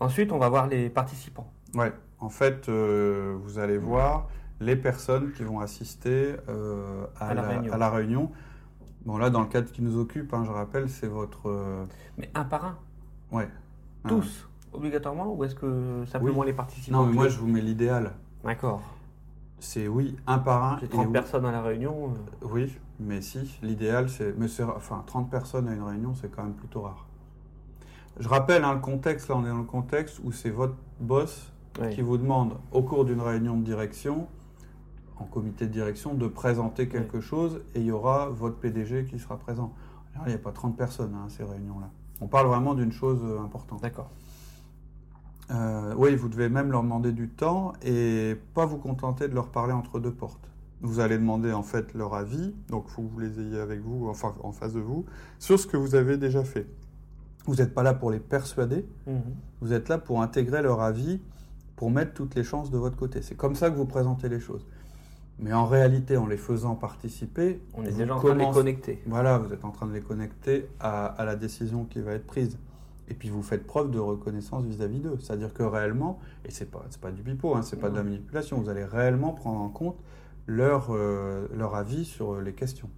Ensuite 0.00 0.32
on 0.32 0.38
va 0.38 0.48
voir 0.48 0.66
les 0.66 0.90
participants. 0.90 1.50
Ouais, 1.74 1.92
en 2.18 2.28
fait, 2.28 2.68
euh, 2.68 3.36
vous 3.42 3.58
allez 3.58 3.78
voir 3.78 4.28
les 4.60 4.76
personnes 4.76 5.32
qui 5.32 5.42
vont 5.44 5.60
assister 5.60 6.34
euh, 6.48 7.04
à, 7.18 7.28
À 7.28 7.34
la 7.34 7.42
la, 7.42 7.48
réunion. 7.48 7.72
à 7.72 7.76
la 7.78 7.90
réunion. 7.90 8.32
Bon, 9.04 9.18
là, 9.18 9.30
dans 9.30 9.40
le 9.40 9.46
cadre 9.46 9.70
qui 9.70 9.82
nous 9.82 9.98
occupe, 9.98 10.34
hein, 10.34 10.42
je 10.44 10.50
rappelle, 10.50 10.88
c'est 10.90 11.06
votre. 11.06 11.48
euh, 11.48 11.84
Mais 12.18 12.28
un 12.34 12.44
par 12.44 12.64
un, 12.64 12.76
ouais. 13.30 13.48
tous, 14.08 14.48
obligatoirement, 14.72 15.32
ou 15.32 15.44
est-ce 15.44 15.54
que 15.54 16.04
simplement 16.10 16.42
les 16.42 16.52
participants 16.52 16.98
Non, 17.02 17.06
mais 17.06 17.12
moi, 17.14 17.28
je 17.28 17.38
vous 17.38 17.46
mets 17.46 17.60
l'idéal. 17.60 18.12
D'accord. 18.44 18.82
C'est 19.58 19.88
oui, 19.88 20.16
un 20.26 20.38
par 20.38 20.64
un. 20.64 20.78
Et 20.80 20.88
30 20.88 21.06
oui. 21.06 21.12
personnes 21.12 21.46
à 21.46 21.52
la 21.52 21.62
réunion. 21.62 22.10
euh, 22.42 22.46
Oui, 22.52 22.76
mais 23.00 23.20
si, 23.22 23.58
l'idéal, 23.62 24.08
c'est. 24.08 24.34
Enfin, 24.62 25.02
30 25.06 25.30
personnes 25.30 25.68
à 25.68 25.74
une 25.74 25.82
réunion, 25.82 26.14
c'est 26.14 26.30
quand 26.30 26.42
même 26.42 26.54
plutôt 26.54 26.82
rare. 26.82 27.06
Je 28.18 28.28
rappelle 28.28 28.64
hein, 28.64 28.74
le 28.74 28.80
contexte, 28.80 29.28
là, 29.28 29.36
on 29.36 29.44
est 29.44 29.48
dans 29.48 29.58
le 29.58 29.64
contexte 29.64 30.20
où 30.24 30.32
c'est 30.32 30.50
votre 30.50 30.74
boss 31.00 31.52
qui 31.90 32.00
vous 32.00 32.16
demande, 32.16 32.54
au 32.72 32.82
cours 32.82 33.04
d'une 33.04 33.20
réunion 33.20 33.58
de 33.58 33.62
direction, 33.62 34.28
en 35.18 35.24
comité 35.24 35.66
de 35.66 35.72
direction, 35.72 36.14
de 36.14 36.26
présenter 36.26 36.88
quelque 36.88 37.20
chose 37.20 37.60
et 37.74 37.80
il 37.80 37.86
y 37.86 37.90
aura 37.90 38.30
votre 38.30 38.56
PDG 38.56 39.04
qui 39.04 39.18
sera 39.18 39.36
présent. 39.36 39.74
Alors, 40.14 40.26
il 40.26 40.30
n'y 40.30 40.36
a 40.36 40.38
pas 40.38 40.52
30 40.52 40.74
personnes 40.74 41.14
hein, 41.14 41.24
à 41.26 41.28
ces 41.28 41.44
réunions-là. 41.44 41.90
On 42.22 42.28
parle 42.28 42.46
vraiment 42.46 42.74
d'une 42.74 42.92
chose 42.92 43.20
euh, 43.22 43.40
importante. 43.40 43.82
D'accord. 43.82 44.08
Euh, 45.50 45.94
oui, 45.96 46.16
vous 46.16 46.28
devez 46.28 46.48
même 46.48 46.72
leur 46.72 46.82
demander 46.82 47.12
du 47.12 47.28
temps 47.28 47.72
et 47.84 48.36
pas 48.54 48.66
vous 48.66 48.78
contenter 48.78 49.28
de 49.28 49.34
leur 49.34 49.48
parler 49.48 49.72
entre 49.72 50.00
deux 50.00 50.12
portes. 50.12 50.48
Vous 50.82 51.00
allez 51.00 51.16
demander 51.18 51.52
en 51.52 51.62
fait 51.62 51.94
leur 51.94 52.14
avis, 52.14 52.54
donc 52.68 52.88
faut 52.88 53.02
que 53.02 53.08
vous 53.10 53.18
les 53.20 53.40
ayez 53.40 53.58
avec 53.60 53.80
vous, 53.80 54.08
enfin 54.08 54.34
en 54.42 54.52
face 54.52 54.72
de 54.72 54.80
vous, 54.80 55.06
sur 55.38 55.58
ce 55.58 55.66
que 55.66 55.76
vous 55.76 55.94
avez 55.94 56.16
déjà 56.18 56.42
fait. 56.44 56.66
Vous 57.46 57.54
n'êtes 57.56 57.72
pas 57.74 57.82
là 57.84 57.94
pour 57.94 58.10
les 58.10 58.18
persuader, 58.18 58.84
Mhm. 59.06 59.22
vous 59.60 59.72
êtes 59.72 59.88
là 59.88 59.98
pour 59.98 60.20
intégrer 60.20 60.62
leur 60.62 60.82
avis, 60.82 61.20
pour 61.76 61.90
mettre 61.90 62.12
toutes 62.12 62.34
les 62.34 62.42
chances 62.44 62.70
de 62.70 62.78
votre 62.78 62.96
côté. 62.96 63.22
C'est 63.22 63.36
comme 63.36 63.54
ça 63.54 63.70
que 63.70 63.76
vous 63.76 63.86
présentez 63.86 64.28
les 64.28 64.40
choses. 64.40 64.66
Mais 65.38 65.52
en 65.52 65.66
réalité, 65.66 66.16
en 66.16 66.26
les 66.26 66.38
faisant 66.38 66.74
participer, 66.74 67.60
On 67.74 67.84
est 67.84 67.90
vous 67.90 67.98
déjà 67.98 68.14
en 68.14 68.18
train 68.18 68.34
de 68.34 68.38
les 68.40 68.50
connecter. 68.50 69.02
Voilà, 69.06 69.38
vous 69.38 69.52
êtes 69.52 69.64
en 69.64 69.70
train 69.70 69.86
de 69.86 69.92
les 69.92 70.00
connecter 70.00 70.66
à, 70.80 71.06
à 71.06 71.24
la 71.24 71.36
décision 71.36 71.84
qui 71.84 72.00
va 72.00 72.12
être 72.12 72.26
prise. 72.26 72.58
Et 73.08 73.14
puis 73.14 73.28
vous 73.28 73.42
faites 73.42 73.66
preuve 73.66 73.90
de 73.90 73.98
reconnaissance 73.98 74.64
vis-à-vis 74.64 75.00
d'eux. 75.00 75.16
C'est-à-dire 75.20 75.54
que 75.54 75.62
réellement, 75.62 76.18
et 76.44 76.50
c'est 76.50 76.70
pas, 76.70 76.84
c'est 76.90 77.00
pas 77.00 77.12
du 77.12 77.22
pipeau, 77.22 77.54
hein, 77.54 77.62
c'est 77.62 77.78
pas 77.78 77.90
de 77.90 77.96
la 77.96 78.02
manipulation, 78.02 78.60
vous 78.60 78.68
allez 78.68 78.84
réellement 78.84 79.32
prendre 79.32 79.60
en 79.60 79.68
compte 79.68 79.96
leur, 80.46 80.88
euh, 80.90 81.48
leur 81.54 81.74
avis 81.74 82.04
sur 82.04 82.40
les 82.40 82.52
questions. 82.52 82.90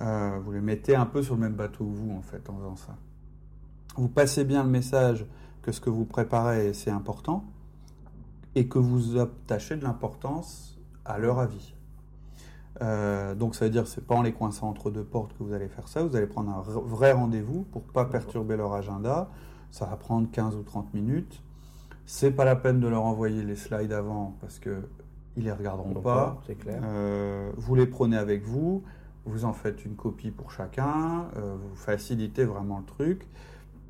Euh, 0.00 0.38
vous 0.42 0.52
les 0.52 0.60
mettez 0.60 0.96
un 0.96 1.06
peu 1.06 1.22
sur 1.22 1.34
le 1.34 1.40
même 1.40 1.54
bateau 1.54 1.84
que 1.84 1.94
vous, 1.94 2.12
en 2.12 2.22
fait, 2.22 2.48
en 2.48 2.56
faisant 2.56 2.76
ça. 2.76 2.96
Vous 3.96 4.08
passez 4.08 4.44
bien 4.44 4.64
le 4.64 4.70
message 4.70 5.26
que 5.60 5.70
ce 5.70 5.80
que 5.80 5.90
vous 5.90 6.04
préparez, 6.04 6.72
c'est 6.72 6.90
important, 6.90 7.44
et 8.54 8.66
que 8.66 8.78
vous 8.78 9.18
attachez 9.18 9.76
de 9.76 9.84
l'importance 9.84 10.80
à 11.04 11.18
leur 11.18 11.38
avis. 11.38 11.74
Euh, 12.82 13.34
donc 13.34 13.54
ça 13.54 13.66
veut 13.66 13.70
dire 13.70 13.86
c'est 13.86 14.04
pas 14.04 14.14
en 14.14 14.22
les 14.22 14.32
coinçant 14.32 14.68
entre 14.68 14.90
deux 14.90 15.04
portes 15.04 15.32
que 15.38 15.42
vous 15.42 15.52
allez 15.52 15.68
faire 15.68 15.86
ça, 15.88 16.02
vous 16.02 16.16
allez 16.16 16.26
prendre 16.26 16.50
un 16.50 16.62
vrai 16.62 17.12
rendez-vous 17.12 17.62
pour 17.70 17.82
pas 17.82 18.04
perturber 18.04 18.56
leur 18.56 18.72
agenda. 18.74 19.30
Ça 19.70 19.86
va 19.86 19.96
prendre 19.96 20.28
15 20.30 20.56
ou 20.56 20.62
30 20.62 20.92
minutes. 20.92 21.42
C'est 22.04 22.32
pas 22.32 22.44
la 22.44 22.56
peine 22.56 22.80
de 22.80 22.88
leur 22.88 23.04
envoyer 23.04 23.42
les 23.42 23.56
slides 23.56 23.92
avant 23.92 24.36
parce 24.40 24.58
que 24.58 24.82
ils 25.36 25.44
les 25.44 25.52
regarderont 25.52 25.92
Donc, 25.92 26.02
pas. 26.02 26.40
C'est 26.46 26.56
clair. 26.56 26.82
Euh, 26.84 27.50
vous 27.56 27.74
les 27.74 27.86
prenez 27.86 28.18
avec 28.18 28.44
vous, 28.44 28.82
vous 29.24 29.44
en 29.44 29.52
faites 29.52 29.84
une 29.84 29.94
copie 29.94 30.30
pour 30.30 30.50
chacun, 30.50 31.26
euh, 31.36 31.54
vous 31.58 31.74
facilitez 31.74 32.44
vraiment 32.44 32.78
le 32.80 32.84
truc, 32.84 33.26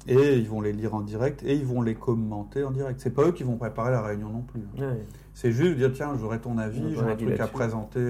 et 0.06 0.38
ils 0.38 0.48
vont 0.48 0.60
les 0.60 0.72
lire 0.72 0.94
en 0.94 1.00
direct 1.00 1.42
et 1.42 1.54
ils 1.54 1.64
vont 1.64 1.82
les 1.82 1.94
commenter 1.94 2.62
en 2.62 2.70
direct. 2.70 3.00
C'est 3.00 3.10
pas 3.14 3.24
eux 3.24 3.32
qui 3.32 3.42
vont 3.42 3.56
préparer 3.56 3.90
la 3.90 4.02
réunion 4.02 4.28
non 4.28 4.42
plus. 4.42 4.60
hein. 4.78 4.82
Ouais. 4.82 5.06
C'est 5.34 5.50
juste 5.50 5.78
dire 5.78 5.92
tiens, 5.92 6.16
j'aurais 6.16 6.38
ton 6.38 6.52
On 6.54 6.58
avis, 6.58 6.94
j'ai 6.94 7.00
un 7.00 7.16
truc 7.16 7.40
à 7.40 7.46
présenter 7.46 8.00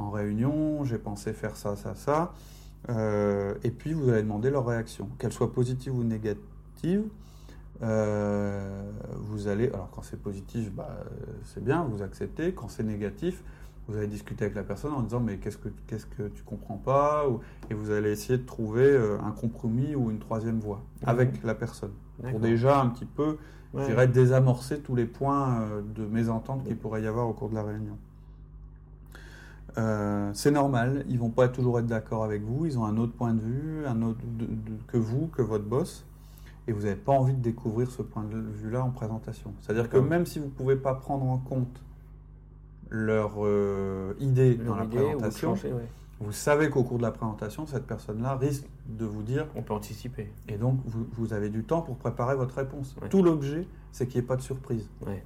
en 0.00 0.10
réunion, 0.10 0.84
j'ai 0.84 0.98
pensé 0.98 1.32
faire 1.32 1.56
ça, 1.56 1.76
ça, 1.76 1.94
ça. 1.94 2.32
Euh, 2.88 3.54
et 3.62 3.70
puis 3.70 3.92
vous 3.92 4.08
allez 4.08 4.22
demander 4.22 4.50
leur 4.50 4.66
réaction, 4.66 5.08
qu'elle 5.18 5.32
soit 5.32 5.52
positive 5.52 5.94
ou 5.94 6.02
négative. 6.02 7.04
Euh, 7.82 8.82
vous 9.18 9.48
allez, 9.48 9.68
alors 9.68 9.90
quand 9.90 10.02
c'est 10.02 10.20
positif, 10.20 10.72
bah, 10.72 10.88
c'est 11.44 11.62
bien, 11.62 11.84
vous 11.84 12.02
acceptez. 12.02 12.52
Quand 12.52 12.68
c'est 12.68 12.82
négatif, 12.82 13.42
vous 13.88 13.96
allez 13.96 14.06
discuter 14.06 14.44
avec 14.44 14.54
la 14.56 14.62
personne 14.62 14.92
en 14.92 15.02
disant 15.02 15.20
mais 15.20 15.38
qu'est-ce 15.38 15.56
que 15.58 15.68
qu'est-ce 15.86 16.06
que 16.06 16.28
tu 16.28 16.42
comprends 16.44 16.76
pas 16.76 17.28
ou- 17.28 17.40
et 17.70 17.74
vous 17.74 17.90
allez 17.90 18.10
essayer 18.12 18.38
de 18.38 18.44
trouver 18.46 18.84
euh, 18.84 19.18
un 19.24 19.32
compromis 19.32 19.94
ou 19.96 20.10
une 20.10 20.18
troisième 20.20 20.60
voie 20.60 20.80
avec 21.04 21.42
la 21.42 21.54
personne 21.54 21.90
pour 22.30 22.38
déjà 22.40 22.80
un 22.80 22.88
petit 22.88 23.06
peu 23.06 23.36
Ouais. 23.72 23.82
je 23.84 23.90
dirais 23.90 24.08
désamorcer 24.08 24.80
tous 24.80 24.96
les 24.96 25.04
points 25.06 25.60
de 25.94 26.04
mésentente 26.04 26.64
qu'il 26.64 26.76
pourrait 26.76 27.02
y 27.02 27.06
avoir 27.06 27.28
au 27.28 27.32
cours 27.32 27.48
de 27.50 27.54
la 27.54 27.62
réunion. 27.62 27.96
Euh, 29.78 30.30
c'est 30.34 30.50
normal, 30.50 31.04
ils 31.08 31.18
vont 31.18 31.30
pas 31.30 31.48
toujours 31.48 31.78
être 31.78 31.86
d'accord 31.86 32.24
avec 32.24 32.42
vous, 32.42 32.66
ils 32.66 32.78
ont 32.78 32.84
un 32.84 32.96
autre 32.96 33.12
point 33.12 33.34
de 33.34 33.40
vue, 33.40 33.86
un 33.86 34.02
autre 34.02 34.20
de- 34.38 34.46
de- 34.46 34.78
que 34.88 34.96
vous, 34.96 35.28
que 35.28 35.42
votre 35.42 35.64
boss, 35.64 36.04
et 36.66 36.72
vous 36.72 36.82
n'avez 36.82 36.96
pas 36.96 37.12
envie 37.12 37.34
de 37.34 37.40
découvrir 37.40 37.90
ce 37.90 38.02
point 38.02 38.24
de 38.24 38.36
vue-là 38.38 38.82
en 38.84 38.90
présentation. 38.90 39.52
C'est-à-dire 39.60 39.88
que 39.88 39.96
même 39.98 40.26
si 40.26 40.38
vous 40.38 40.46
ne 40.46 40.50
pouvez 40.50 40.76
pas 40.76 40.94
prendre 40.94 41.24
en 41.24 41.38
compte 41.38 41.82
leur 42.90 43.34
euh, 43.38 44.14
idée 44.18 44.56
Leur 44.56 44.66
dans 44.66 44.76
la 44.76 44.84
idée 44.84 44.96
présentation, 44.98 45.54
changer, 45.54 45.72
ouais. 45.72 45.88
Vous 46.22 46.32
savez 46.32 46.68
qu'au 46.68 46.82
cours 46.84 46.98
de 46.98 47.02
la 47.02 47.12
présentation, 47.12 47.64
cette 47.66 47.86
personne-là 47.86 48.36
risque 48.36 48.66
de 48.86 49.06
vous 49.06 49.22
dire, 49.22 49.46
On 49.56 49.62
peut 49.62 49.72
anticiper. 49.72 50.30
et 50.48 50.58
donc 50.58 50.78
vous, 50.84 51.06
vous 51.12 51.32
avez 51.32 51.48
du 51.48 51.64
temps 51.64 51.80
pour 51.80 51.96
préparer 51.96 52.36
votre 52.36 52.56
réponse. 52.56 52.94
Ouais. 53.00 53.08
Tout 53.08 53.22
l'objet, 53.22 53.66
c'est 53.90 54.06
qu'il 54.06 54.20
n'y 54.20 54.24
ait 54.24 54.28
pas 54.28 54.36
de 54.36 54.42
surprise. 54.42 54.86
Ouais. 55.06 55.24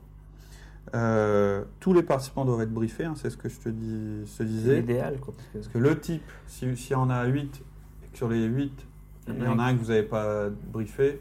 Euh, 0.94 1.64
tous 1.80 1.92
les 1.92 2.02
participants 2.02 2.44
doivent 2.44 2.60
être 2.60 2.72
briefés, 2.74 3.04
hein, 3.04 3.14
c'est 3.16 3.30
ce 3.30 3.36
que 3.36 3.48
je 3.48 3.58
te, 3.58 3.68
dis, 3.68 4.26
je 4.26 4.36
te 4.38 4.42
disais. 4.42 4.76
l'idéal, 4.80 5.18
quoi. 5.18 5.34
Parce 5.34 5.48
que 5.48 5.52
Parce 5.58 5.68
que 5.68 5.78
le 5.78 5.98
type, 5.98 6.22
si- 6.46 6.76
s'il 6.76 6.92
y 6.92 6.94
en 6.94 7.10
a 7.10 7.24
8, 7.24 7.62
et 8.04 8.08
que 8.12 8.16
sur 8.16 8.28
les 8.28 8.44
8, 8.44 8.86
il 9.28 9.42
y 9.42 9.46
en 9.48 9.58
a 9.58 9.64
un 9.64 9.74
que 9.74 9.80
vous 9.80 9.88
n'avez 9.88 10.02
pas 10.02 10.50
briefé, 10.72 11.20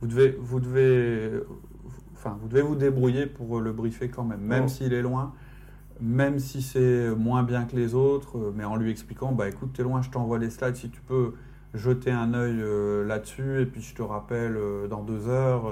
vous 0.00 0.06
devez, 0.06 0.36
vous 0.40 0.60
devez, 0.60 1.30
enfin, 2.14 2.36
vous 2.40 2.48
devez 2.48 2.62
vous 2.62 2.76
débrouiller 2.76 3.26
pour 3.26 3.60
le 3.60 3.72
briefer 3.72 4.08
quand 4.08 4.24
même, 4.24 4.40
même 4.42 4.64
Oh. 4.66 4.68
s'il 4.68 4.92
est 4.92 5.02
loin, 5.02 5.32
même 6.00 6.38
si 6.38 6.60
c'est 6.62 7.10
moins 7.16 7.42
bien 7.42 7.64
que 7.64 7.74
les 7.74 7.94
autres, 7.94 8.52
mais 8.54 8.64
en 8.64 8.76
lui 8.76 8.90
expliquant, 8.90 9.32
bah 9.32 9.48
écoute, 9.48 9.70
t'es 9.72 9.82
loin, 9.82 10.02
je 10.02 10.10
t'envoie 10.10 10.38
les 10.38 10.50
slides, 10.50 10.76
si 10.76 10.90
tu 10.90 11.00
peux 11.00 11.32
jeter 11.74 12.10
un 12.10 12.34
œil 12.34 12.58
euh, 12.60 13.04
là-dessus, 13.06 13.62
et 13.62 13.66
puis 13.66 13.80
je 13.80 13.94
te 13.94 14.02
rappelle 14.02 14.56
euh, 14.56 14.86
dans 14.88 15.02
deux 15.02 15.26
heures. 15.28 15.64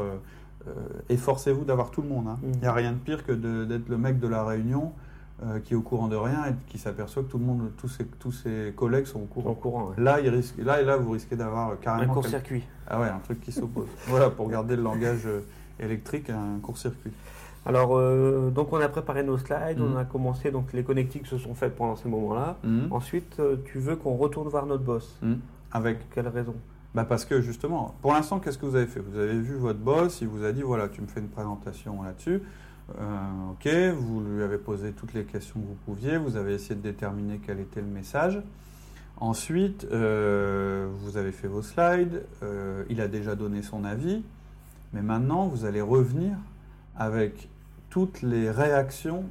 Euh, 0.68 0.70
Efforcez-vous 1.08 1.64
d'avoir 1.64 1.90
tout 1.90 2.02
le 2.02 2.08
monde. 2.08 2.28
Il 2.42 2.48
Mhm. 2.48 2.54
n'y 2.60 2.66
a 2.66 2.72
rien 2.72 2.92
de 2.92 2.98
pire 2.98 3.24
que 3.24 3.32
d'être 3.32 3.88
le 3.88 3.98
mec 3.98 4.18
de 4.20 4.28
la 4.28 4.44
réunion 4.44 4.92
euh, 5.42 5.58
qui 5.58 5.72
est 5.72 5.76
au 5.76 5.80
courant 5.80 6.08
de 6.08 6.16
rien 6.16 6.44
et 6.50 6.54
qui 6.70 6.76
s'aperçoit 6.76 7.22
que 7.22 7.28
tout 7.30 7.38
le 7.38 7.44
monde, 7.46 7.70
tous 7.78 7.88
ses, 7.88 8.04
tous 8.04 8.30
ses 8.32 8.74
collègues 8.76 9.06
sont 9.06 9.20
au 9.34 9.40
au 9.40 9.54
courant. 9.54 9.84
ouais. 9.96 10.02
Là, 10.02 10.20
il 10.20 10.28
risque, 10.28 10.56
là 10.58 10.82
et 10.82 10.84
là, 10.84 10.98
vous 10.98 11.12
risquez 11.12 11.34
d'avoir 11.34 11.70
Un 11.72 11.76
carrément 11.76 12.12
quel- 12.12 12.22
court-circuit. 12.22 12.62
ah 12.86 13.00
ouais, 13.00 13.08
un 13.08 13.20
truc 13.20 13.40
qui 13.40 13.50
s'oppose. 13.50 13.86
voilà, 14.06 14.28
pour 14.28 14.50
garder 14.50 14.76
le 14.76 14.82
langage 14.82 15.22
euh, 15.26 15.40
électrique, 15.78 16.28
un 16.28 16.58
court-circuit. 16.60 17.12
Alors, 17.64 17.96
euh, 17.96 18.50
donc 18.50 18.72
on 18.72 18.80
a 18.80 18.88
préparé 18.88 19.22
nos 19.22 19.36
slides, 19.38 19.80
on 19.80 19.96
a 19.96 20.04
commencé, 20.04 20.50
donc 20.50 20.72
les 20.74 20.82
connectiques 20.82 21.26
se 21.26 21.36
sont 21.38 21.54
faites 21.54 21.74
pendant 21.76 21.96
ces 21.96 22.08
moments-là. 22.08 22.56
Ensuite, 22.90 23.36
euh, 23.40 23.56
tu 23.66 23.78
veux 23.78 23.96
qu'on 23.96 24.16
retourne 24.16 24.48
voir 24.48 24.66
notre 24.66 24.82
boss. 24.84 25.18
Avec, 25.72 26.00
Pour 26.00 26.08
quelle 26.14 26.28
raison? 26.28 26.54
Bah 26.94 27.04
parce 27.04 27.24
que 27.24 27.40
justement, 27.40 27.94
pour 28.02 28.12
l'instant, 28.12 28.40
qu'est-ce 28.40 28.58
que 28.58 28.66
vous 28.66 28.74
avez 28.74 28.86
fait? 28.86 29.00
Vous 29.00 29.18
avez 29.18 29.38
vu 29.38 29.54
votre 29.54 29.78
boss, 29.78 30.20
il 30.22 30.28
vous 30.28 30.44
a 30.44 30.52
dit 30.52 30.62
voilà, 30.62 30.88
tu 30.88 31.00
me 31.00 31.06
fais 31.06 31.20
une 31.20 31.28
présentation 31.28 32.02
là-dessus. 32.02 32.42
Euh, 32.98 33.50
ok, 33.52 33.68
vous 33.96 34.20
lui 34.20 34.42
avez 34.42 34.58
posé 34.58 34.92
toutes 34.92 35.14
les 35.14 35.24
questions 35.24 35.60
que 35.60 35.66
vous 35.66 35.78
pouviez, 35.86 36.18
vous 36.18 36.36
avez 36.36 36.54
essayé 36.54 36.74
de 36.74 36.80
déterminer 36.80 37.40
quel 37.44 37.60
était 37.60 37.80
le 37.80 37.86
message. 37.86 38.42
Ensuite, 39.18 39.86
euh, 39.92 40.88
vous 41.02 41.16
avez 41.16 41.30
fait 41.30 41.46
vos 41.46 41.62
slides, 41.62 42.24
euh, 42.42 42.84
il 42.88 43.00
a 43.00 43.06
déjà 43.06 43.36
donné 43.36 43.62
son 43.62 43.84
avis, 43.84 44.24
mais 44.92 45.02
maintenant 45.02 45.46
vous 45.46 45.66
allez 45.66 45.82
revenir 45.82 46.36
avec 46.96 47.48
toutes 47.90 48.22
les 48.22 48.50
réactions 48.50 49.24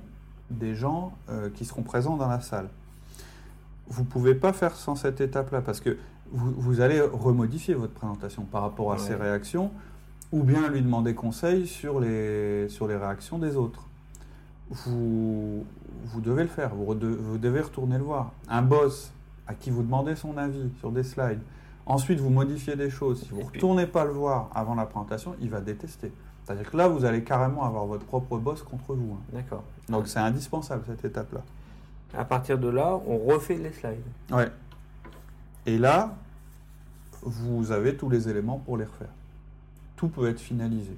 des 0.49 0.75
gens 0.75 1.13
qui 1.53 1.63
seront 1.63 1.83
présents 1.83 2.17
dans 2.17 2.27
la 2.27 2.41
salle. 2.41 2.69
Vous 3.87 4.03
ne 4.03 4.07
pouvez 4.07 4.35
pas 4.35 4.51
faire 4.51 4.75
sans 4.75 4.95
cette 4.95 5.21
étape-là 5.21 5.61
parce 5.61 5.79
que 5.79 5.97
vous, 6.31 6.51
vous 6.57 6.81
allez 6.81 7.01
remodifier 7.01 7.73
votre 7.73 7.93
présentation 7.93 8.43
par 8.43 8.61
rapport 8.63 8.91
à 8.91 8.95
Ouais. 8.95 8.99
ces 9.01 9.15
réactions 9.15 9.71
ou 10.31 10.43
bien 10.43 10.67
lui 10.69 10.81
demander 10.81 11.13
conseil 11.15 11.65
sur 11.67 11.99
les, 11.99 12.67
sur 12.69 12.87
les 12.87 12.95
réactions 12.95 13.39
des 13.39 13.55
autres. 13.55 13.83
Vous, 14.69 15.65
vous 16.05 16.21
devez 16.21 16.43
le 16.43 16.49
faire, 16.49 16.75
vous, 16.75 16.93
devez 16.93 17.61
retourner 17.61 17.97
le 17.97 18.03
voir. 18.03 18.31
Un 18.47 18.61
boss 18.61 19.11
à 19.47 19.53
qui 19.55 19.71
vous 19.71 19.81
demandez 19.81 20.15
son 20.15 20.37
avis 20.37 20.69
sur 20.79 20.91
des 20.91 21.01
slides, 21.03 21.39
ensuite 21.87 22.19
vous 22.19 22.29
modifiez 22.29 22.75
des 22.75 22.91
choses, 22.91 23.23
si 23.23 23.29
vous 23.29 23.39
ne 23.39 23.45
retournez 23.45 23.87
pas 23.87 24.05
le 24.05 24.11
voir 24.11 24.49
avant 24.53 24.75
la 24.75 24.85
présentation, 24.85 25.35
il 25.41 25.49
va 25.49 25.59
détester. 25.61 26.11
C'est-à-dire 26.45 26.69
que 26.69 26.77
là, 26.77 26.87
vous 26.87 27.05
allez 27.05 27.23
carrément 27.23 27.63
avoir 27.63 27.85
votre 27.85 28.05
propre 28.05 28.37
boss 28.37 28.61
contre 28.61 28.93
vous. 28.93 29.13
hein. 29.13 29.23
D'accord. 29.33 29.63
Donc 29.89 30.07
c'est 30.07 30.19
indispensable 30.19 30.83
cette 30.87 31.03
étape-là. 31.05 31.41
À 32.17 32.25
partir 32.25 32.57
de 32.59 32.67
là, 32.69 32.99
on 33.07 33.17
refait 33.17 33.55
les 33.57 33.71
slides. 33.71 33.97
Ouais. 34.31 34.49
Et 35.69 35.77
là, 35.77 36.15
vous 37.21 37.71
avez 37.71 37.95
tous 37.95 38.09
les 38.09 38.27
éléments 38.27 38.57
pour 38.57 38.75
les 38.77 38.85
refaire. 38.85 39.09
Tout 39.95 40.07
peut 40.07 40.27
être 40.27 40.39
finalisé. 40.39 40.97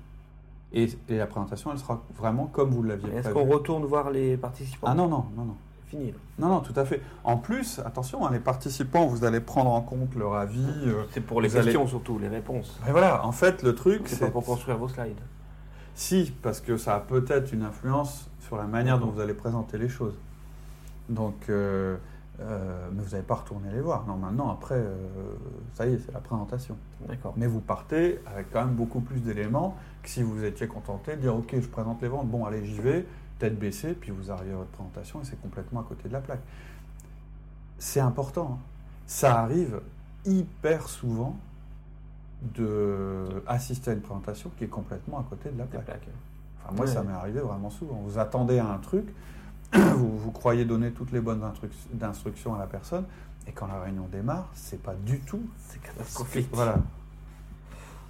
Et, 0.71 0.89
et 1.09 1.17
la 1.17 1.27
présentation, 1.27 1.71
elle 1.73 1.77
sera 1.79 2.01
vraiment 2.17 2.45
comme 2.45 2.69
vous 2.69 2.81
l'aviez 2.83 3.09
Est-ce 3.09 3.29
prévu. 3.29 3.33
qu'on 3.33 3.53
retourne 3.53 3.83
voir 3.83 4.11
les 4.11 4.37
participants 4.37 4.87
Ah 4.89 4.93
non, 4.93 5.09
non, 5.09 5.25
non, 5.35 5.43
non. 5.43 5.55
Fini. 5.87 6.11
là. 6.11 6.17
Non, 6.39 6.47
non, 6.47 6.59
tout 6.61 6.71
à 6.77 6.85
fait. 6.85 7.01
En 7.25 7.35
plus, 7.35 7.79
attention, 7.79 8.25
hein, 8.25 8.29
les 8.31 8.39
participants, 8.39 9.07
vous 9.07 9.25
allez 9.25 9.41
prendre 9.41 9.71
en 9.71 9.81
compte 9.81 10.15
leur 10.15 10.35
avis. 10.35 10.63
euh, 10.85 11.03
C'est 11.11 11.19
pour 11.19 11.41
les 11.41 11.53
allez- 11.57 11.65
questions 11.65 11.85
surtout, 11.87 12.17
les 12.17 12.29
réponses. 12.29 12.79
Mais 12.85 12.91
voilà, 12.93 13.25
en 13.25 13.33
fait, 13.33 13.61
le 13.63 13.75
truc, 13.75 14.03
C'est 14.05 14.15
c'est... 14.15 14.25
pas 14.27 14.31
pour 14.31 14.45
construire 14.45 14.77
vos 14.77 14.87
slides. 14.87 15.19
Si, 15.95 16.31
parce 16.41 16.61
que 16.61 16.77
ça 16.77 16.95
a 16.95 16.99
peut-être 17.01 17.51
une 17.51 17.63
influence 17.63 18.29
sur 18.47 18.55
la 18.55 18.63
manière 18.63 18.99
dont 18.99 19.07
vous 19.07 19.19
allez 19.19 19.33
présenter 19.33 19.77
les 19.77 19.89
choses. 19.89 20.15
Donc, 21.09 21.35
euh, 21.49 21.97
euh, 22.39 22.89
mais 22.93 23.03
vous 23.03 23.11
n'allez 23.11 23.23
pas 23.23 23.35
retourner 23.35 23.69
les 23.71 23.81
voir. 23.81 24.05
Non, 24.07 24.15
maintenant, 24.15 24.49
après, 24.49 24.75
euh, 24.75 24.95
ça 25.73 25.85
y 25.85 25.93
est, 25.93 25.99
c'est 25.99 26.11
la 26.11 26.19
présentation. 26.21 26.75
D'accord. 27.07 27.33
Mais 27.37 27.45
vous 27.47 27.59
partez 27.59 28.19
avec 28.25 28.51
quand 28.51 28.65
même 28.65 28.73
beaucoup 28.75 29.01
plus 29.01 29.19
d'éléments 29.19 29.77
que 30.01 30.09
si 30.09 30.23
vous 30.23 30.43
étiez 30.43 30.67
contenté 30.67 31.15
de 31.15 31.21
dire 31.21 31.35
ok 31.35 31.53
je 31.59 31.67
présente 31.67 32.01
les 32.01 32.07
ventes, 32.07 32.27
bon 32.29 32.45
allez 32.45 32.65
j'y 32.65 32.79
vais, 32.79 33.05
tête 33.37 33.59
baissée, 33.59 33.93
puis 33.93 34.11
vous 34.11 34.31
arrivez 34.31 34.53
à 34.53 34.57
votre 34.57 34.69
présentation 34.71 35.21
et 35.21 35.25
c'est 35.25 35.39
complètement 35.41 35.81
à 35.81 35.83
côté 35.83 36.07
de 36.07 36.13
la 36.13 36.21
plaque. 36.21 36.41
C'est 37.77 37.99
important. 37.99 38.57
hein. 38.59 38.63
Ça 39.05 39.39
arrive 39.41 39.81
hyper 40.25 40.87
souvent 40.87 41.35
de 42.55 43.43
assister 43.45 43.91
à 43.91 43.93
une 43.93 44.01
présentation 44.01 44.51
qui 44.57 44.63
est 44.63 44.67
complètement 44.67 45.19
à 45.19 45.23
côté 45.29 45.49
de 45.49 45.57
la 45.57 45.65
La 45.65 45.69
plaque. 45.69 45.85
plaque. 45.85 46.07
Enfin, 46.63 46.73
moi, 46.75 46.85
Ouais. 46.85 46.91
ça 46.91 47.03
m'est 47.03 47.13
arrivé 47.13 47.39
vraiment 47.39 47.69
souvent. 47.69 47.95
Vous 48.05 48.17
attendez 48.17 48.57
à 48.59 48.67
un 48.67 48.77
truc, 48.77 49.05
vous, 49.95 50.17
vous 50.17 50.31
croyez 50.31 50.65
donner 50.65 50.91
toutes 50.91 51.11
les 51.11 51.21
bonnes 51.21 51.41
instruc- 51.43 52.03
instructions 52.03 52.55
à 52.55 52.59
la 52.59 52.67
personne, 52.67 53.05
et 53.47 53.51
quand 53.51 53.67
la 53.67 53.79
réunion 53.79 54.07
démarre, 54.11 54.49
c'est 54.53 54.81
pas 54.81 54.93
du 54.93 55.19
tout. 55.19 55.41
C'est 55.67 55.81
catastrophique. 55.81 56.49
Voilà. 56.51 56.77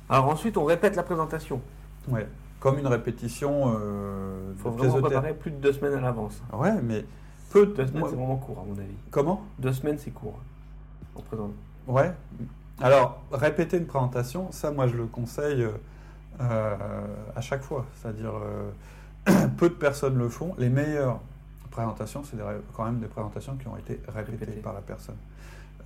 Alors 0.09 0.27
ensuite, 0.27 0.57
on 0.57 0.65
répète 0.65 0.95
la 0.95 1.03
présentation. 1.03 1.61
Ouais. 2.09 2.27
Comme 2.59 2.77
une 2.77 2.87
répétition 2.87 3.73
euh, 3.79 4.51
Il 4.55 4.61
faut 4.61 4.69
de 4.71 4.75
pièce 4.75 4.91
vraiment 4.91 5.07
préparer 5.07 5.33
plus 5.33 5.51
de 5.51 5.57
deux 5.57 5.73
semaines 5.73 5.93
à 5.93 6.01
l'avance. 6.01 6.41
Ouais, 6.53 6.79
mais 6.81 7.05
peu 7.49 7.65
de 7.65 7.73
Deux 7.73 7.87
semaines, 7.87 8.03
c'est 8.09 8.15
vraiment 8.15 8.35
court, 8.37 8.59
à 8.59 8.65
mon 8.67 8.77
avis. 8.77 8.93
Comment 9.09 9.43
Deux 9.57 9.73
semaines, 9.73 9.97
c'est 9.97 10.11
court. 10.11 10.39
On 11.15 11.21
présente. 11.21 11.53
Ouais. 11.87 12.11
Alors, 12.81 13.21
répéter 13.31 13.77
une 13.77 13.85
présentation, 13.85 14.51
ça, 14.51 14.71
moi, 14.71 14.87
je 14.87 14.95
le 14.95 15.05
conseille 15.05 15.63
euh, 15.63 15.71
euh, 16.39 16.75
à 17.35 17.41
chaque 17.41 17.63
fois. 17.63 17.85
C'est-à-dire, 17.95 18.33
euh, 18.35 19.47
peu 19.57 19.69
de 19.69 19.75
personnes 19.75 20.17
le 20.17 20.29
font. 20.29 20.53
Les 20.57 20.69
meilleures 20.69 21.19
présentations, 21.71 22.23
c'est 22.23 22.37
quand 22.73 22.85
même 22.85 22.99
des 22.99 23.07
présentations 23.07 23.55
qui 23.55 23.67
ont 23.67 23.77
été 23.77 23.99
répétées 24.07 24.45
par 24.61 24.73
la 24.73 24.81
personne. 24.81 25.15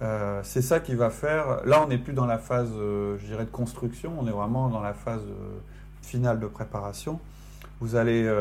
Euh, 0.02 0.42
c'est 0.44 0.62
ça 0.62 0.80
qui 0.80 0.96
va 0.96 1.10
faire. 1.10 1.66
Là, 1.66 1.82
on 1.84 1.88
n'est 1.88 1.98
plus 1.98 2.14
dans 2.14 2.26
la 2.26 2.38
phase, 2.38 2.72
euh, 2.76 3.18
je 3.20 3.28
dirais, 3.28 3.46
de 3.46 3.50
construction. 3.50 4.14
On 4.20 4.28
est 4.28 4.32
vraiment 4.32 4.68
dans 4.70 4.82
la 4.82 4.94
phase 4.94 5.22
euh, 5.22 5.58
finale 6.02 6.40
de 6.40 6.48
préparation. 6.48 7.20
Vous 7.80 7.96
allez 7.96 8.32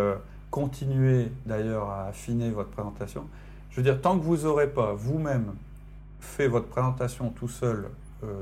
continuer 0.52 1.32
d'ailleurs 1.44 1.90
à 1.90 2.04
affiner 2.06 2.50
votre 2.50 2.70
présentation. 2.70 3.26
Je 3.70 3.76
veux 3.76 3.82
dire, 3.82 4.00
tant 4.00 4.16
que 4.16 4.22
vous 4.22 4.36
n'aurez 4.38 4.68
pas 4.68 4.92
vous-même 4.92 5.54
fait 6.20 6.46
votre 6.46 6.68
présentation 6.68 7.30
tout 7.30 7.48
seul 7.48 7.88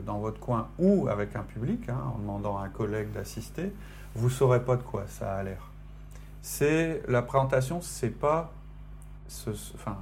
dans 0.04 0.18
votre 0.18 0.38
coin 0.38 0.68
ou 0.78 1.09
avec 1.09 1.35
un 1.35 1.44
public, 1.44 1.88
hein, 1.88 1.97
en 2.14 2.18
demandant 2.18 2.59
à 2.59 2.64
un 2.64 2.68
collègue 2.68 3.11
d'assister, 3.12 3.73
vous 4.14 4.26
ne 4.26 4.32
saurez 4.32 4.62
pas 4.62 4.76
de 4.76 4.82
quoi 4.82 5.04
ça 5.09 5.32
a 5.32 5.42
l'air. 5.42 5.71
C'est 6.42 7.02
la 7.09 7.23
présentation, 7.23 7.80
c'est 7.80 8.11
pas 8.11 8.52
ce- 9.29 9.50
enfin, 9.75 9.97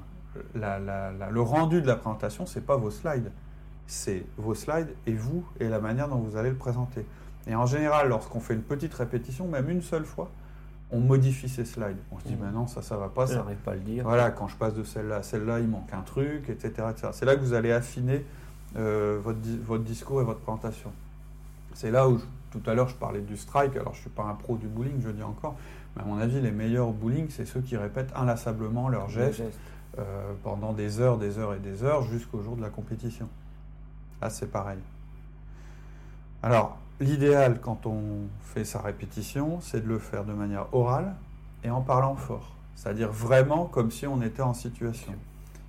la- 0.55 0.79
la- 0.79 1.13
la- 1.13 1.31
le 1.31 1.41
rendu 1.41 1.83
de 1.83 1.87
la 1.87 1.97
présentation, 1.97 2.47
c'est 2.47 2.61
pas 2.65 2.77
vos 2.77 2.91
slides, 2.91 3.31
c'est 3.87 4.25
vos 4.37 4.55
slides 4.55 4.95
et 5.07 5.13
vous 5.15 5.45
et 5.59 5.69
la 5.69 5.81
manière 5.81 6.09
dont 6.09 6.19
vous 6.19 6.37
allez 6.37 6.51
le 6.51 6.57
présenter. 6.57 7.05
Et 7.47 7.55
en 7.55 7.67
général, 7.67 8.09
lorsqu'on 8.09 8.41
fait 8.41 8.55
une 8.55 8.63
petite 8.63 8.95
répétition, 8.95 9.49
même 9.49 9.69
une 9.71 9.83
seule 9.83 10.05
fois, 10.05 10.31
on 10.93 11.01
modifie 11.01 11.49
ces 11.49 11.65
slides. 11.65 11.97
On 12.13 12.19
se 12.19 12.25
dit, 12.25 12.35
Mhm. 12.35 12.41
ben 12.41 12.51
non, 12.51 12.67
ça, 12.67 12.83
ça 12.83 12.97
va 12.97 13.09
pas, 13.09 13.25
Je 13.27 13.31
ça, 13.33 13.37
n'arrive 13.39 13.59
pas 13.59 13.73
à 13.73 13.75
le 13.75 13.81
dire. 13.81 14.03
voilà, 14.05 14.31
quand 14.31 14.49
je 14.49 14.57
passe 14.57 14.75
de 14.75 14.83
celle-là 14.85 15.17
à 15.17 15.23
celle-là, 15.23 15.61
il 15.61 15.69
manque 15.69 15.93
un 15.93 16.03
truc, 16.03 16.49
etc. 16.51 16.73
C'est 17.13 17.25
là 17.25 17.37
que 17.37 17.41
vous 17.41 17.55
allez 17.55 17.73
affiner 17.73 18.25
euh, 18.77 19.19
votre, 19.23 19.39
votre 19.65 19.83
discours 19.85 20.21
et 20.21 20.25
votre 20.25 20.41
présentation. 20.41 20.93
C'est 21.75 21.91
là 21.91 22.09
où, 22.09 22.19
je- 22.19 22.25
tout 22.51 22.63
à 22.67 22.75
l'heure, 22.75 22.89
je 22.89 22.97
parlais 22.97 23.21
du 23.21 23.37
strike. 23.37 23.77
Alors, 23.77 23.93
je 23.93 23.99
ne 23.99 24.03
suis 24.03 24.11
pas 24.11 24.25
un 24.25 24.35
pro 24.35 24.57
du 24.57 24.67
bowling, 24.67 25.01
je 25.01 25.09
le 25.09 25.15
dis 25.15 25.23
encore. 25.23 25.55
Mais 25.97 26.03
à 26.03 26.05
mon 26.05 26.19
avis, 26.19 26.41
les 26.41 26.51
meilleurs 26.51 26.91
bowling, 26.93 27.29
c'est 27.31 27.47
ceux 27.47 27.61
qui 27.61 27.77
répètent 27.77 28.13
inlassablement 28.15 28.89
leurs 28.89 29.07
Le 29.09 29.13
gestes 29.13 29.39
geste. 29.39 29.59
euh, 29.99 30.33
pendant 30.43 30.73
des 30.73 31.01
heures, 31.01 31.19
des 31.19 31.39
heures 31.39 31.55
et 31.55 31.59
des 31.59 31.83
heures 31.85 32.03
jusqu'au 32.03 32.43
jour 32.43 32.57
de 32.57 32.63
la 32.63 32.71
compétition. 32.71 33.29
Là, 34.21 34.31
c'est 34.31 34.51
pareil. 34.51 34.79
Alors, 36.43 36.79
l'idéal 37.01 37.61
quand 37.61 37.87
on 37.87 38.01
fait 38.43 38.65
sa 38.65 38.81
répétition, 38.81 39.61
c'est 39.61 39.83
de 39.83 39.89
le 39.89 39.99
faire 39.99 40.25
de 40.25 40.33
manière 40.33 40.67
orale 40.73 41.15
et 41.65 41.71
en 41.71 41.81
parlant 41.83 42.17
fort. 42.17 42.55
C'est-à-dire 42.77 43.11
vraiment 43.11 43.67
comme 43.67 43.91
si 43.91 44.07
on 44.07 44.23
était 44.23 44.43
en 44.43 44.55
situation. 44.55 45.13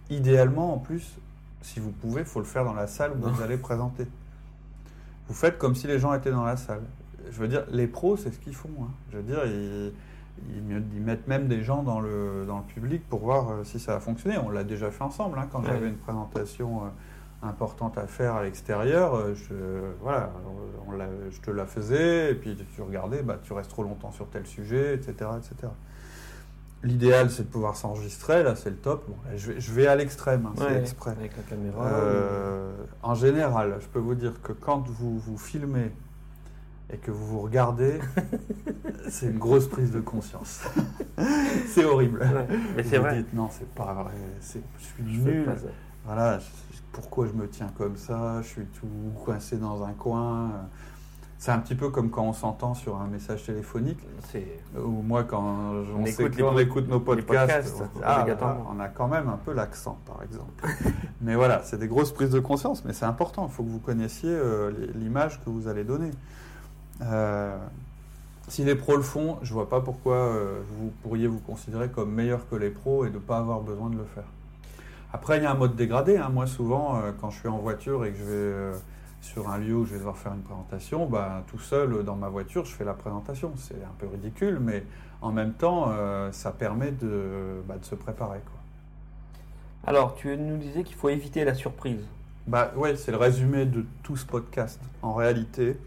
Idéalement, 0.09 0.73
en 0.73 0.77
plus, 0.77 1.17
si 1.61 1.79
vous 1.79 1.91
pouvez, 1.91 2.21
il 2.21 2.27
faut 2.27 2.39
le 2.39 2.45
faire 2.45 2.63
dans 2.63 2.73
la 2.73 2.87
salle 2.87 3.11
où 3.11 3.29
vous 3.29 3.41
allez 3.41 3.57
présenter. 3.57 4.07
Vous 5.31 5.37
faites 5.37 5.57
comme 5.57 5.75
si 5.75 5.87
les 5.87 5.97
gens 5.97 6.13
étaient 6.13 6.29
dans 6.29 6.43
la 6.43 6.57
salle. 6.57 6.83
Je 7.31 7.39
veux 7.39 7.47
dire, 7.47 7.63
les 7.71 7.87
pros, 7.87 8.17
c'est 8.17 8.31
ce 8.31 8.39
qu'ils 8.39 8.53
font. 8.53 8.69
hein. 8.81 8.89
Je 9.11 9.17
veux 9.17 9.23
dire, 9.23 9.45
ils, 9.45 9.93
ils, 10.53 11.01
mettent 11.01 11.27
même 11.29 11.47
des 11.47 11.63
gens 11.63 11.83
dans 11.83 12.01
le, 12.01 12.43
dans 12.45 12.57
le 12.57 12.65
public 12.65 13.07
pour 13.07 13.21
voir 13.21 13.65
si 13.65 13.79
ça 13.79 13.95
a 13.95 13.99
fonctionné. 14.01 14.37
On 14.37 14.49
l'a 14.49 14.65
déjà 14.65 14.91
fait 14.91 15.03
ensemble 15.05 15.39
hein, 15.39 15.47
quand 15.49 15.63
j'avais 15.63 15.87
une 15.87 15.95
présentation 15.95 16.81
importante 17.43 17.97
à 17.97 18.07
faire 18.07 18.35
à 18.35 18.43
l'extérieur, 18.43 19.15
euh, 19.15 19.33
je, 19.33 19.55
voilà, 20.01 20.31
je 21.29 21.39
te 21.39 21.49
la 21.49 21.65
faisais, 21.65 22.31
et 22.31 22.35
puis 22.35 22.57
tu 22.75 22.81
regardais, 22.81 23.23
bah, 23.23 23.39
tu 23.41 23.53
restes 23.53 23.71
trop 23.71 23.83
longtemps 23.83 24.11
sur 24.11 24.27
tel 24.27 24.45
sujet, 24.45 24.95
etc. 24.95 25.13
etc. 25.37 25.71
L'idéal, 26.83 27.29
c'est 27.29 27.43
de 27.43 27.47
pouvoir 27.47 27.75
s'enregistrer, 27.75 28.41
là 28.41 28.55
c'est 28.55 28.71
le 28.71 28.75
top. 28.75 29.05
je, 29.35 29.71
vais, 29.71 29.85
à 29.85 29.95
l'extrême, 29.95 30.47
hein, 30.47 30.53
c'est 30.57 30.79
exprès. 30.79 31.11
Avec 31.11 31.37
la 31.37 31.43
caméra. 31.43 31.85
Euh, 31.85 32.71
en 33.03 33.13
général, 33.13 33.77
je 33.79 33.87
peux 33.87 33.99
vous 33.99 34.15
dire 34.15 34.41
que 34.41 34.51
quand 34.51 34.87
vous 34.87 35.19
vous 35.19 35.37
filmez 35.37 35.91
et 36.91 36.97
que 36.97 37.11
vous 37.11 37.25
vous 37.27 37.39
regardez, 37.41 37.99
c'est 39.09 39.27
une 39.27 39.37
grosse 39.37 39.67
prise 39.67 39.91
de 39.91 39.99
conscience. 39.99 40.61
c'est 41.67 41.85
horrible. 41.85 42.27
mais 42.75 42.83
c'est 42.83 42.97
vrai. 42.97 43.23
non, 43.33 43.49
c'est 43.51 43.69
pas 43.75 43.93
vrai, 43.93 44.13
je 44.41 44.83
suis 44.83 45.03
nul. 45.03 45.45
Voilà, 46.03 46.39
pourquoi 46.91 47.27
je 47.27 47.33
me 47.33 47.47
tiens 47.47 47.69
comme 47.77 47.95
ça, 47.95 48.41
je 48.41 48.47
suis 48.47 48.65
tout 48.65 48.87
coincé 49.23 49.57
dans 49.57 49.83
un 49.83 49.93
coin. 49.93 50.67
C'est 51.41 51.49
un 51.49 51.57
petit 51.57 51.73
peu 51.73 51.89
comme 51.89 52.11
quand 52.11 52.21
on 52.21 52.33
s'entend 52.33 52.75
sur 52.75 53.01
un 53.01 53.07
message 53.07 53.43
téléphonique. 53.47 53.97
Ou 54.77 55.01
moi, 55.01 55.23
quand 55.23 55.41
on, 55.41 56.05
écoute, 56.05 56.35
écoute, 56.59 56.87
nos 56.87 56.99
podcasts, 56.99 57.81
ah, 58.03 58.27
on, 58.71 58.79
a 58.79 58.87
quand 58.89 59.07
même 59.07 59.27
un 59.27 59.39
peu 59.43 59.51
l'accent, 59.51 59.97
par 60.05 60.21
exemple. 60.21 60.63
mais 61.21 61.33
voilà, 61.33 61.63
c'est 61.63 61.79
des 61.79 61.87
grosses 61.87 62.11
prises 62.11 62.29
de 62.29 62.39
conscience, 62.39 62.85
mais 62.85 62.93
c'est 62.93 63.05
important. 63.05 63.47
Il 63.49 63.51
faut 63.51 63.63
que 63.63 63.69
vous 63.69 63.79
connaissiez 63.79 64.29
euh, 64.29 64.69
l'image 64.93 65.41
que 65.43 65.49
vous 65.49 65.67
allez 65.67 65.83
donner. 65.83 66.11
Euh, 67.01 67.57
si 68.47 68.63
les 68.63 68.75
pros 68.75 68.95
le 68.95 69.01
font, 69.01 69.39
je 69.41 69.49
ne 69.49 69.55
vois 69.55 69.67
pas 69.67 69.81
pourquoi 69.81 70.17
euh, 70.17 70.59
vous 70.77 70.91
pourriez 71.01 71.25
vous 71.25 71.39
considérer 71.39 71.89
comme 71.89 72.13
meilleur 72.13 72.47
que 72.51 72.55
les 72.55 72.69
pros 72.69 73.03
et 73.03 73.09
de 73.09 73.15
ne 73.15 73.19
pas 73.19 73.39
avoir 73.39 73.61
besoin 73.61 73.89
de 73.89 73.97
le 73.97 74.05
faire. 74.13 74.25
Après, 75.11 75.37
il 75.37 75.43
y 75.43 75.47
a 75.47 75.51
un 75.51 75.55
mode 75.55 75.75
dégradé. 75.75 76.17
Hein. 76.17 76.29
Moi, 76.31 76.45
souvent, 76.45 76.97
euh, 76.97 77.11
quand 77.19 77.31
je 77.31 77.39
suis 77.39 77.49
en 77.49 77.57
voiture 77.57 78.05
et 78.05 78.11
que 78.11 78.17
je 78.19 78.23
vais 78.23 78.31
euh, 78.31 78.73
sur 79.21 79.49
un 79.49 79.57
lieu 79.57 79.75
où 79.75 79.85
je 79.85 79.93
vais 79.93 79.99
devoir 79.99 80.17
faire 80.17 80.33
une 80.33 80.41
présentation, 80.41 81.05
bah, 81.05 81.43
tout 81.47 81.59
seul 81.59 81.93
euh, 81.93 82.03
dans 82.03 82.15
ma 82.15 82.29
voiture, 82.29 82.65
je 82.65 82.73
fais 82.73 82.83
la 82.83 82.93
présentation. 82.93 83.53
C'est 83.55 83.75
un 83.75 83.93
peu 83.97 84.07
ridicule, 84.07 84.59
mais 84.59 84.83
en 85.21 85.31
même 85.31 85.53
temps, 85.53 85.93
ça 86.31 86.51
permet 86.51 86.91
de, 86.91 87.61
bah, 87.67 87.77
de 87.77 87.85
se 87.85 87.93
préparer. 87.93 88.39
Quoi. 88.39 88.59
Alors, 89.85 90.15
tu 90.15 90.35
nous 90.35 90.57
disais 90.57 90.83
qu'il 90.83 90.95
faut 90.95 91.09
éviter 91.09 91.45
la 91.45 91.53
surprise. 91.53 92.03
Bah 92.47 92.71
ouais, 92.75 92.95
c'est 92.95 93.11
le 93.11 93.17
résumé 93.17 93.67
de 93.67 93.85
tout 94.01 94.17
ce 94.17 94.25
podcast. 94.25 94.81
En 95.03 95.13
réalité, 95.13 95.77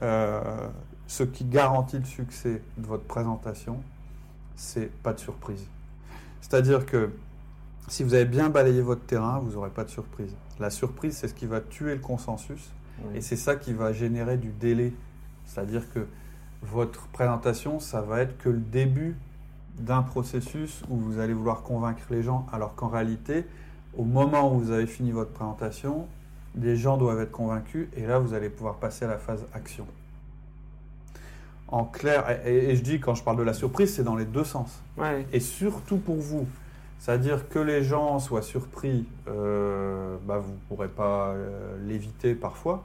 ce 0.00 1.22
qui 1.24 1.44
garantit 1.44 1.98
le 1.98 2.04
succès 2.04 2.62
de 2.78 2.86
votre 2.86 3.04
présentation, 3.04 3.82
c'est 4.56 4.90
pas 5.02 5.12
de 5.12 5.18
surprise. 5.18 5.66
C'est-à-dire 6.40 6.86
que 6.86 7.10
si 7.90 8.04
vous 8.04 8.14
avez 8.14 8.24
bien 8.24 8.50
balayé 8.50 8.80
votre 8.82 9.04
terrain, 9.04 9.40
vous 9.40 9.52
n'aurez 9.52 9.70
pas 9.70 9.82
de 9.82 9.90
surprise. 9.90 10.32
La 10.60 10.70
surprise, 10.70 11.16
c'est 11.16 11.26
ce 11.26 11.34
qui 11.34 11.46
va 11.46 11.60
tuer 11.60 11.94
le 11.94 12.00
consensus 12.00 12.70
et 13.14 13.20
c'est 13.20 13.36
ça 13.36 13.56
qui 13.56 13.72
va 13.72 13.92
générer 13.92 14.36
du 14.36 14.50
délai. 14.50 14.92
C'est-à-dire 15.44 15.82
que 15.92 16.06
votre 16.62 17.08
présentation, 17.08 17.80
ça 17.80 18.00
va 18.00 18.20
être 18.20 18.38
que 18.38 18.48
le 18.48 18.60
début 18.60 19.16
d'un 19.76 20.02
processus 20.02 20.82
où 20.88 20.96
vous 20.96 21.18
allez 21.18 21.32
vouloir 21.32 21.62
convaincre 21.62 22.02
les 22.10 22.22
gens, 22.22 22.46
alors 22.52 22.76
qu'en 22.76 22.88
réalité, 22.88 23.44
au 23.96 24.04
moment 24.04 24.54
où 24.54 24.60
vous 24.60 24.70
avez 24.70 24.86
fini 24.86 25.10
votre 25.10 25.32
présentation, 25.32 26.06
les 26.56 26.76
gens 26.76 26.96
doivent 26.96 27.20
être 27.20 27.32
convaincus 27.32 27.88
et 27.96 28.06
là, 28.06 28.20
vous 28.20 28.34
allez 28.34 28.50
pouvoir 28.50 28.76
passer 28.76 29.04
à 29.04 29.08
la 29.08 29.18
phase 29.18 29.44
action. 29.52 29.86
En 31.66 31.84
clair, 31.84 32.46
et, 32.46 32.76
je 32.76 32.82
dis 32.82 33.00
quand 33.00 33.16
je 33.16 33.24
parle 33.24 33.38
de 33.38 33.42
la 33.42 33.54
surprise, 33.54 33.92
c'est 33.92 34.04
dans 34.04 34.16
les 34.16 34.26
deux 34.26 34.44
sens. 34.44 34.80
Et 35.32 35.40
surtout 35.40 35.96
pour 35.96 36.16
vous, 36.16 36.46
c'est-à-dire 37.00 37.48
que 37.48 37.58
les 37.58 37.82
gens 37.82 38.18
soient 38.18 38.42
surpris, 38.42 39.06
euh, 39.26 40.18
bah, 40.26 40.36
vous 40.36 40.52
ne 40.52 40.58
pourrez 40.68 40.88
pas 40.88 41.28
euh, 41.28 41.76
l'éviter 41.86 42.34
parfois. 42.34 42.84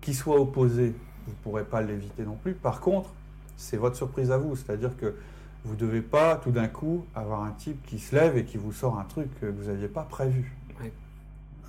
Qu'ils 0.00 0.16
soient 0.16 0.40
opposés, 0.40 0.92
vous 1.24 1.30
ne 1.30 1.36
pourrez 1.44 1.62
pas 1.62 1.80
l'éviter 1.80 2.24
non 2.24 2.34
plus. 2.34 2.54
Par 2.54 2.80
contre, 2.80 3.10
c'est 3.56 3.76
votre 3.76 3.94
surprise 3.94 4.32
à 4.32 4.38
vous. 4.38 4.56
C'est-à-dire 4.56 4.96
que 4.96 5.14
vous 5.64 5.74
ne 5.74 5.78
devez 5.78 6.02
pas 6.02 6.34
tout 6.34 6.50
d'un 6.50 6.66
coup 6.66 7.04
avoir 7.14 7.44
un 7.44 7.52
type 7.52 7.80
qui 7.86 8.00
se 8.00 8.16
lève 8.16 8.36
et 8.36 8.44
qui 8.44 8.56
vous 8.56 8.72
sort 8.72 8.98
un 8.98 9.04
truc 9.04 9.28
que 9.40 9.46
vous 9.46 9.70
n'aviez 9.70 9.88
pas 9.88 10.02
prévu. 10.02 10.52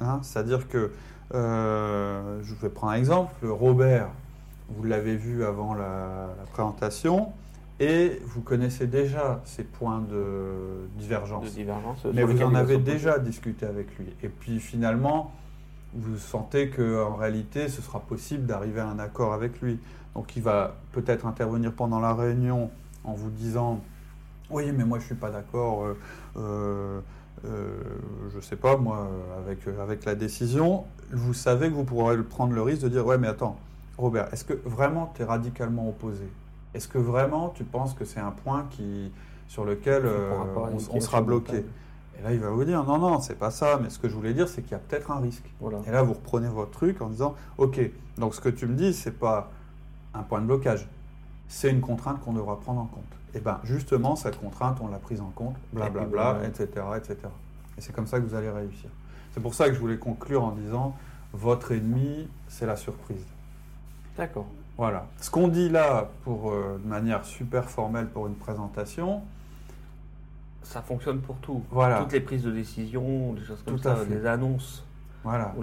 Hein, 0.01 0.19
c'est-à-dire 0.23 0.67
que, 0.67 0.91
euh, 1.35 2.39
je 2.43 2.55
vais 2.55 2.69
prendre 2.69 2.93
un 2.93 2.97
exemple, 2.97 3.33
Robert, 3.45 4.09
vous 4.69 4.83
l'avez 4.83 5.15
vu 5.15 5.45
avant 5.45 5.75
la 5.75 6.29
présentation, 6.51 7.31
et 7.79 8.21
vous 8.25 8.41
connaissez 8.41 8.87
déjà 8.87 9.41
ces 9.43 9.63
points 9.63 9.99
de 9.99 10.87
divergence. 10.97 11.43
mais 12.13 12.23
vous 12.23 12.41
en 12.41 12.55
avez 12.55 12.77
déjà 12.77 13.19
discuté 13.19 13.65
avec 13.65 13.97
lui. 13.97 14.07
Et 14.23 14.29
puis 14.29 14.59
finalement, 14.59 15.33
vous 15.93 16.17
sentez 16.17 16.69
qu'en 16.69 17.15
réalité, 17.15 17.67
ce 17.67 17.81
sera 17.81 17.99
possible 17.99 18.45
d'arriver 18.45 18.79
à 18.79 18.87
un 18.87 18.99
accord 18.99 19.33
avec 19.33 19.61
lui. 19.61 19.79
Donc 20.13 20.35
il 20.37 20.43
va 20.43 20.75
peut-être 20.93 21.25
intervenir 21.25 21.73
pendant 21.73 21.99
la 21.99 22.13
réunion 22.13 22.69
en 23.03 23.13
vous 23.13 23.29
disant 23.29 23.81
Oui, 24.49 24.71
mais 24.71 24.85
moi 24.85 24.99
je 24.99 25.03
ne 25.03 25.07
suis 25.07 25.15
pas 25.15 25.29
d'accord, 25.29 25.83
euh, 25.83 25.97
euh, 26.37 26.99
euh, 27.45 27.77
je 28.31 28.37
ne 28.37 28.41
sais 28.41 28.55
pas, 28.55 28.77
moi, 28.77 29.09
avec, 29.37 29.67
avec 29.81 30.05
la 30.05 30.15
décision. 30.15 30.85
Vous 31.11 31.33
savez 31.33 31.69
que 31.69 31.73
vous 31.73 31.83
pourrez 31.83 32.17
prendre 32.23 32.53
le 32.53 32.61
risque 32.61 32.83
de 32.83 32.89
dire 32.89 33.05
Ouais, 33.05 33.17
mais 33.17 33.27
attends, 33.27 33.57
Robert, 33.97 34.33
est-ce 34.33 34.45
que 34.45 34.53
vraiment 34.65 35.11
tu 35.13 35.23
es 35.23 35.25
radicalement 35.25 35.89
opposé? 35.89 36.25
Est-ce 36.75 36.87
que 36.87 36.97
vraiment 36.97 37.49
tu 37.49 37.63
penses 37.63 37.93
que 37.93 38.03
c'est 38.03 38.19
un 38.19 38.31
point 38.31 38.67
qui, 38.71 39.11
sur 39.47 39.63
lequel 39.63 40.05
euh, 40.05 40.31
on, 40.91 40.99
sera 40.99 41.21
bloqué 41.21 41.65
Et 42.19 42.23
là, 42.23 42.33
il 42.33 42.39
va 42.39 42.49
vous 42.49 42.65
dire 42.65 42.83
non, 42.83 42.97
non, 42.97 43.21
c'est 43.21 43.39
pas 43.39 43.49
ça. 43.49 43.79
Mais 43.81 43.89
ce 43.89 43.97
que 43.97 44.09
je 44.09 44.13
voulais 44.13 44.33
dire, 44.33 44.49
c'est 44.49 44.61
qu'il 44.61 44.73
y 44.73 44.75
a 44.75 44.79
peut-être 44.79 45.09
un 45.09 45.19
risque. 45.19 45.49
Et 45.87 45.91
là, 45.91 46.03
vous 46.03 46.13
reprenez 46.13 46.49
votre 46.49 46.71
truc 46.71 47.01
en 47.01 47.07
disant 47.07 47.35
ok, 47.57 47.79
donc 48.17 48.35
ce 48.35 48.41
que 48.41 48.49
tu 48.49 48.67
me 48.67 48.75
dis, 48.75 48.93
c'est 48.93 49.17
pas 49.17 49.51
un 50.13 50.23
point 50.23 50.41
de 50.41 50.47
blocage, 50.47 50.87
c'est 51.47 51.69
une 51.69 51.81
contrainte 51.81 52.19
qu'on 52.21 52.33
devra 52.33 52.59
prendre 52.59 52.81
en 52.81 52.85
compte. 52.85 53.03
Et 53.33 53.39
bien, 53.39 53.59
justement, 53.63 54.15
cette 54.15 54.39
contrainte, 54.39 54.77
on 54.81 54.87
l'a 54.87 54.99
prise 54.99 55.21
en 55.21 55.31
compte, 55.35 55.55
blablabla, 55.71 56.39
etc., 56.45 56.67
etc. 56.97 57.17
Et 57.77 57.81
c'est 57.81 57.93
comme 57.93 58.07
ça 58.07 58.19
que 58.19 58.25
vous 58.25 58.35
allez 58.35 58.49
réussir. 58.49 58.89
C'est 59.33 59.41
pour 59.41 59.53
ça 59.53 59.67
que 59.67 59.75
je 59.75 59.79
voulais 59.79 59.97
conclure 59.97 60.43
en 60.43 60.51
disant 60.51 60.95
votre 61.33 61.71
ennemi, 61.71 62.27
c'est 62.47 62.65
la 62.65 62.77
surprise. 62.77 63.25
D'accord. 64.17 64.47
Voilà. 64.77 65.07
Ce 65.21 65.29
qu'on 65.29 65.47
dit 65.47 65.69
là, 65.69 66.09
pour, 66.23 66.51
euh, 66.51 66.79
de 66.83 66.87
manière 66.87 67.23
super 67.23 67.69
formelle 67.69 68.07
pour 68.07 68.27
une 68.27 68.35
présentation, 68.35 69.21
ça 70.63 70.81
fonctionne 70.81 71.19
pour 71.19 71.37
tout. 71.37 71.63
Voilà. 71.71 71.99
Toutes 71.99 72.11
les 72.11 72.19
prises 72.19 72.43
de 72.43 72.51
décision, 72.51 73.33
des 73.33 73.43
choses 73.43 73.61
comme 73.63 73.75
tout 73.75 73.81
ça, 73.81 73.97
les 74.09 74.25
annonces. 74.25 74.83
Voilà. 75.23 75.53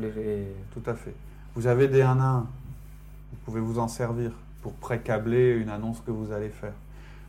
Tout 0.72 0.90
à 0.90 0.94
fait. 0.94 1.14
Vous 1.54 1.66
avez 1.66 1.88
des 1.88 2.02
1 2.02 2.18
1, 2.18 2.40
vous 2.40 3.38
pouvez 3.44 3.60
vous 3.60 3.78
en 3.78 3.88
servir 3.88 4.32
pour 4.62 4.72
pré-câbler 4.74 5.56
une 5.56 5.68
annonce 5.68 6.00
que 6.00 6.10
vous 6.10 6.32
allez 6.32 6.48
faire. 6.48 6.72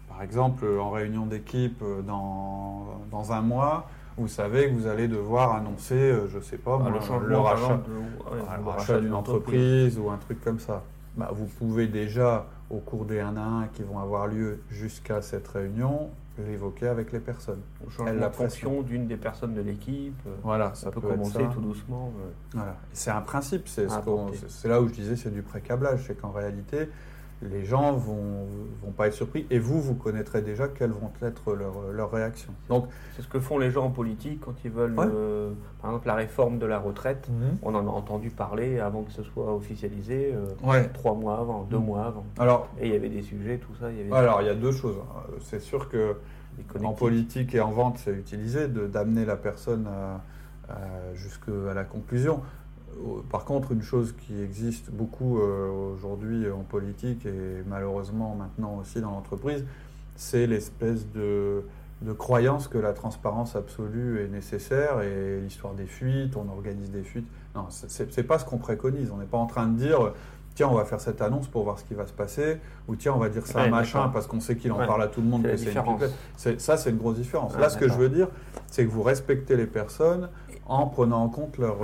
Par 0.07 0.21
exemple, 0.21 0.65
en 0.79 0.91
réunion 0.91 1.25
d'équipe 1.25 1.81
euh, 1.81 2.01
dans, 2.01 3.01
dans 3.11 3.33
un 3.33 3.41
mois, 3.41 3.89
vous 4.17 4.27
savez 4.27 4.69
que 4.69 4.75
vous 4.75 4.87
allez 4.87 5.07
devoir 5.07 5.55
annoncer, 5.55 5.95
euh, 5.95 6.27
je 6.27 6.37
ne 6.37 6.43
sais 6.43 6.57
pas, 6.57 6.79
ah, 6.85 6.89
le, 6.89 7.37
rachat 7.37 8.99
d'une 8.99 9.13
entreprise 9.13 9.97
ou 9.97 10.09
un 10.09 10.17
truc 10.17 10.41
comme 10.43 10.59
ça. 10.59 10.83
Bah, 11.15 11.29
vous 11.33 11.45
pouvez 11.45 11.87
déjà, 11.87 12.47
au 12.69 12.79
cours 12.79 13.05
des 13.05 13.19
1 13.19 13.37
à 13.37 13.41
1 13.41 13.67
qui 13.67 13.83
vont 13.83 13.99
avoir 13.99 14.27
lieu 14.27 14.61
jusqu'à 14.69 15.21
cette 15.21 15.47
réunion, 15.47 16.09
l'évoquer 16.39 16.87
avec 16.87 17.11
les 17.11 17.19
personnes. 17.19 17.61
La 17.99 18.31
fonction 18.31 18.81
d'une 18.81 19.07
des 19.07 19.17
personnes 19.17 19.53
de 19.53 19.61
l'équipe. 19.61 20.19
Euh, 20.25 20.35
voilà, 20.43 20.73
ça, 20.73 20.89
peut, 20.91 21.01
commencer 21.01 21.45
tout 21.53 21.61
doucement. 21.61 22.11
Voilà. 22.53 22.77
C'est 22.91 23.11
un 23.11 23.21
principe. 23.21 23.67
C'est 23.67 23.87
là 24.65 24.81
où 24.81 24.87
je 24.87 24.93
disais 24.93 25.15
c'est 25.15 25.33
du 25.33 25.43
pré-câblage. 25.43 26.05
C'est 26.07 26.19
qu'en 26.19 26.31
réalité, 26.31 26.89
les 27.51 27.65
gens 27.65 27.93
vont, 27.93 28.47
vont 28.83 28.91
pas 28.91 29.07
être 29.07 29.13
surpris 29.13 29.45
et 29.49 29.59
vous, 29.59 29.81
vous 29.81 29.95
connaîtrez 29.95 30.41
déjà 30.41 30.67
quelles 30.67 30.91
vont 30.91 31.11
être 31.21 31.53
leurs, 31.53 32.11
réactions. 32.11 32.53
Donc, 32.69 32.87
c'est 33.15 33.21
ce 33.21 33.27
que 33.27 33.39
font 33.39 33.57
les 33.57 33.71
gens 33.71 33.85
en 33.85 33.89
politique 33.89 34.41
quand 34.41 34.53
ils 34.63 34.71
veulent, 34.71 34.95
euh, 34.99 35.51
par 35.81 35.91
exemple, 35.91 36.07
la 36.07 36.15
réforme 36.15 36.59
de 36.59 36.65
la 36.65 36.79
retraite. 36.79 37.29
Mhm. 37.29 37.57
On 37.63 37.75
en 37.75 37.87
a 37.87 37.91
entendu 37.91 38.29
parler 38.29 38.79
avant 38.79 39.03
que 39.03 39.11
ce 39.11 39.23
soit 39.23 39.53
officialisé, 39.53 40.33
euh, 40.33 40.83
trois 40.93 41.15
mois 41.15 41.39
avant, 41.39 41.63
deux 41.63 41.77
mhm. 41.77 41.85
mois 41.85 42.05
avant. 42.05 42.25
Alors, 42.37 42.67
et 42.79 42.87
il 42.87 42.93
y 42.93 42.95
avait 42.95 43.09
des 43.09 43.21
sujets, 43.21 43.57
tout 43.57 43.73
ça. 43.79 43.91
Il 43.91 43.97
y 43.97 44.01
avait 44.01 44.13
alors, 44.13 44.41
il 44.41 44.47
y 44.47 44.51
a 44.51 44.55
deux 44.55 44.71
choses. 44.71 44.97
C'est 45.39 45.61
sûr 45.61 45.89
que 45.89 46.15
en 46.83 46.93
politique 46.93 47.55
et 47.55 47.61
en 47.61 47.71
vente, 47.71 47.97
c'est 47.97 48.13
utilisé 48.13 48.67
d'amener 48.67 49.25
la 49.25 49.35
personne 49.35 49.87
jusqu'à 51.15 51.73
la 51.73 51.83
conclusion. 51.83 52.41
Par 53.31 53.45
contre, 53.45 53.71
une 53.71 53.81
chose 53.81 54.13
qui 54.25 54.41
existe 54.41 54.91
beaucoup 54.91 55.39
euh, 55.39 55.93
aujourd'hui 55.93 56.49
en 56.49 56.63
politique 56.63 57.25
et 57.25 57.63
malheureusement 57.67 58.35
maintenant 58.35 58.77
aussi 58.81 59.01
dans 59.01 59.11
l'entreprise, 59.11 59.65
c'est 60.15 60.47
l'espèce 60.47 61.07
de, 61.11 61.63
croyance 62.17 62.67
que 62.67 62.77
la 62.77 62.91
transparence 62.91 63.55
absolue 63.55 64.19
est 64.21 64.27
nécessaire 64.27 65.01
et 65.01 65.39
l'histoire 65.39 65.73
des 65.73 65.85
fuites, 65.85 66.35
on 66.35 66.49
organise 66.49 66.91
des 66.91 67.03
fuites. 67.03 67.27
Non, 67.55 67.67
c'est 67.69 68.23
pas 68.23 68.39
ce 68.39 68.45
qu'on 68.45 68.57
préconise. 68.57 69.09
On 69.11 69.17
n'est 69.17 69.25
pas 69.25 69.37
en 69.37 69.45
train 69.45 69.67
de 69.67 69.77
dire 69.77 70.11
tiens, 70.55 70.67
on 70.67 70.75
va 70.75 70.85
faire 70.85 70.99
cette 70.99 71.21
annonce 71.21 71.47
pour 71.47 71.63
voir 71.63 71.79
ce 71.79 71.83
qui 71.83 71.93
va 71.93 72.05
se 72.05 72.13
passer, 72.13 72.57
ou 72.87 72.95
tiens, 72.95 73.13
on 73.13 73.19
va 73.19 73.29
dire 73.29 73.45
ça 73.45 73.61
à 73.61 73.67
machin 73.67 74.09
parce 74.09 74.27
qu'on 74.27 74.39
sait 74.39 74.55
qu'il 74.55 74.71
en 74.71 74.77
parle 74.77 75.01
à 75.03 75.07
tout 75.07 75.21
le 75.21 75.27
monde 75.27 75.43
que 75.43 75.57
c'est 75.57 75.73
une 75.73 76.59
Ça, 76.59 76.77
c'est 76.77 76.89
une 76.89 76.97
grosse 76.97 77.17
différence. 77.17 77.57
Là, 77.57 77.69
ce 77.69 77.77
que 77.77 77.87
je 77.87 77.93
veux 77.93 78.09
dire, 78.09 78.27
c'est 78.67 78.85
que 78.85 78.91
vous 78.91 79.03
respectez 79.03 79.55
les 79.55 79.67
personnes 79.67 80.29
en 80.65 80.87
prenant 80.87 81.23
en 81.23 81.29
compte 81.29 81.57
leur, 81.57 81.77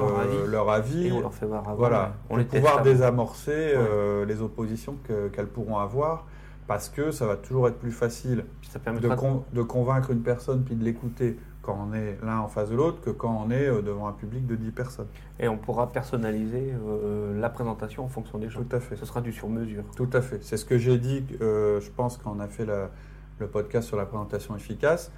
leur 0.48 0.70
avis, 0.70 1.08
et 1.08 1.12
on 1.12 1.22
leur 1.22 1.34
fait 1.34 1.46
voir 1.46 1.76
voilà, 1.76 2.14
on 2.30 2.38
pour 2.38 2.46
pouvoir 2.46 2.82
désamorcer 2.82 3.74
euh, 3.76 4.26
les 4.26 4.42
oppositions 4.42 4.96
qu'elles 5.34 5.48
pourront 5.48 5.78
avoir 5.78 6.26
parce 6.68 6.88
que 6.88 7.10
ça 7.10 7.26
va 7.26 7.36
toujours 7.36 7.68
être 7.68 7.80
plus 7.80 7.92
facile 7.92 8.46
de, 8.76 9.56
de, 9.56 9.62
convaincre 9.64 10.12
une 10.12 10.22
personne 10.22 10.64
puis 10.64 10.76
de 10.76 10.84
l'écouter 10.84 11.36
quand 11.64 11.88
on 11.90 11.94
est 11.94 12.18
l'un 12.24 12.40
en 12.40 12.48
face 12.48 12.70
de 12.70 12.76
l'autre 12.76 13.02
que 13.02 13.10
quand 13.10 13.44
on 13.46 13.52
est 13.52 13.68
euh, 13.68 13.82
devant 13.82 14.08
un 14.08 14.12
public 14.12 14.46
de 14.46 14.56
10 14.56 14.72
personnes. 14.72 15.08
Et 15.40 15.48
on 15.48 15.58
pourra 15.58 15.92
personnaliser 15.92 16.74
euh, 16.88 17.40
la 17.40 17.50
présentation 17.50 18.06
en 18.06 18.08
fonction 18.08 18.38
des 18.38 18.50
gens. 18.50 18.62
Tout 18.62 18.76
à 18.76 18.80
fait. 18.80 18.96
Ce 18.96 19.06
sera 19.06 19.22
du 19.22 19.34
sur-mesure. 19.34 19.84
Tout 19.96 20.10
à 20.14 20.22
fait. 20.22 20.44
C'est 20.44 20.58
ce 20.58 20.66
que 20.66 20.78
j'ai 20.78 20.98
dit, 20.98 21.26
euh, 21.42 21.80
je 21.82 21.90
pense, 21.90 22.18
quand 22.18 22.34
on 22.36 22.40
a 22.40 22.48
fait 22.48 22.66
le 22.66 23.48
podcast 23.48 23.88
sur 23.88 23.98
la 23.98 24.06
présentation 24.06 24.56
efficace. 24.56 25.12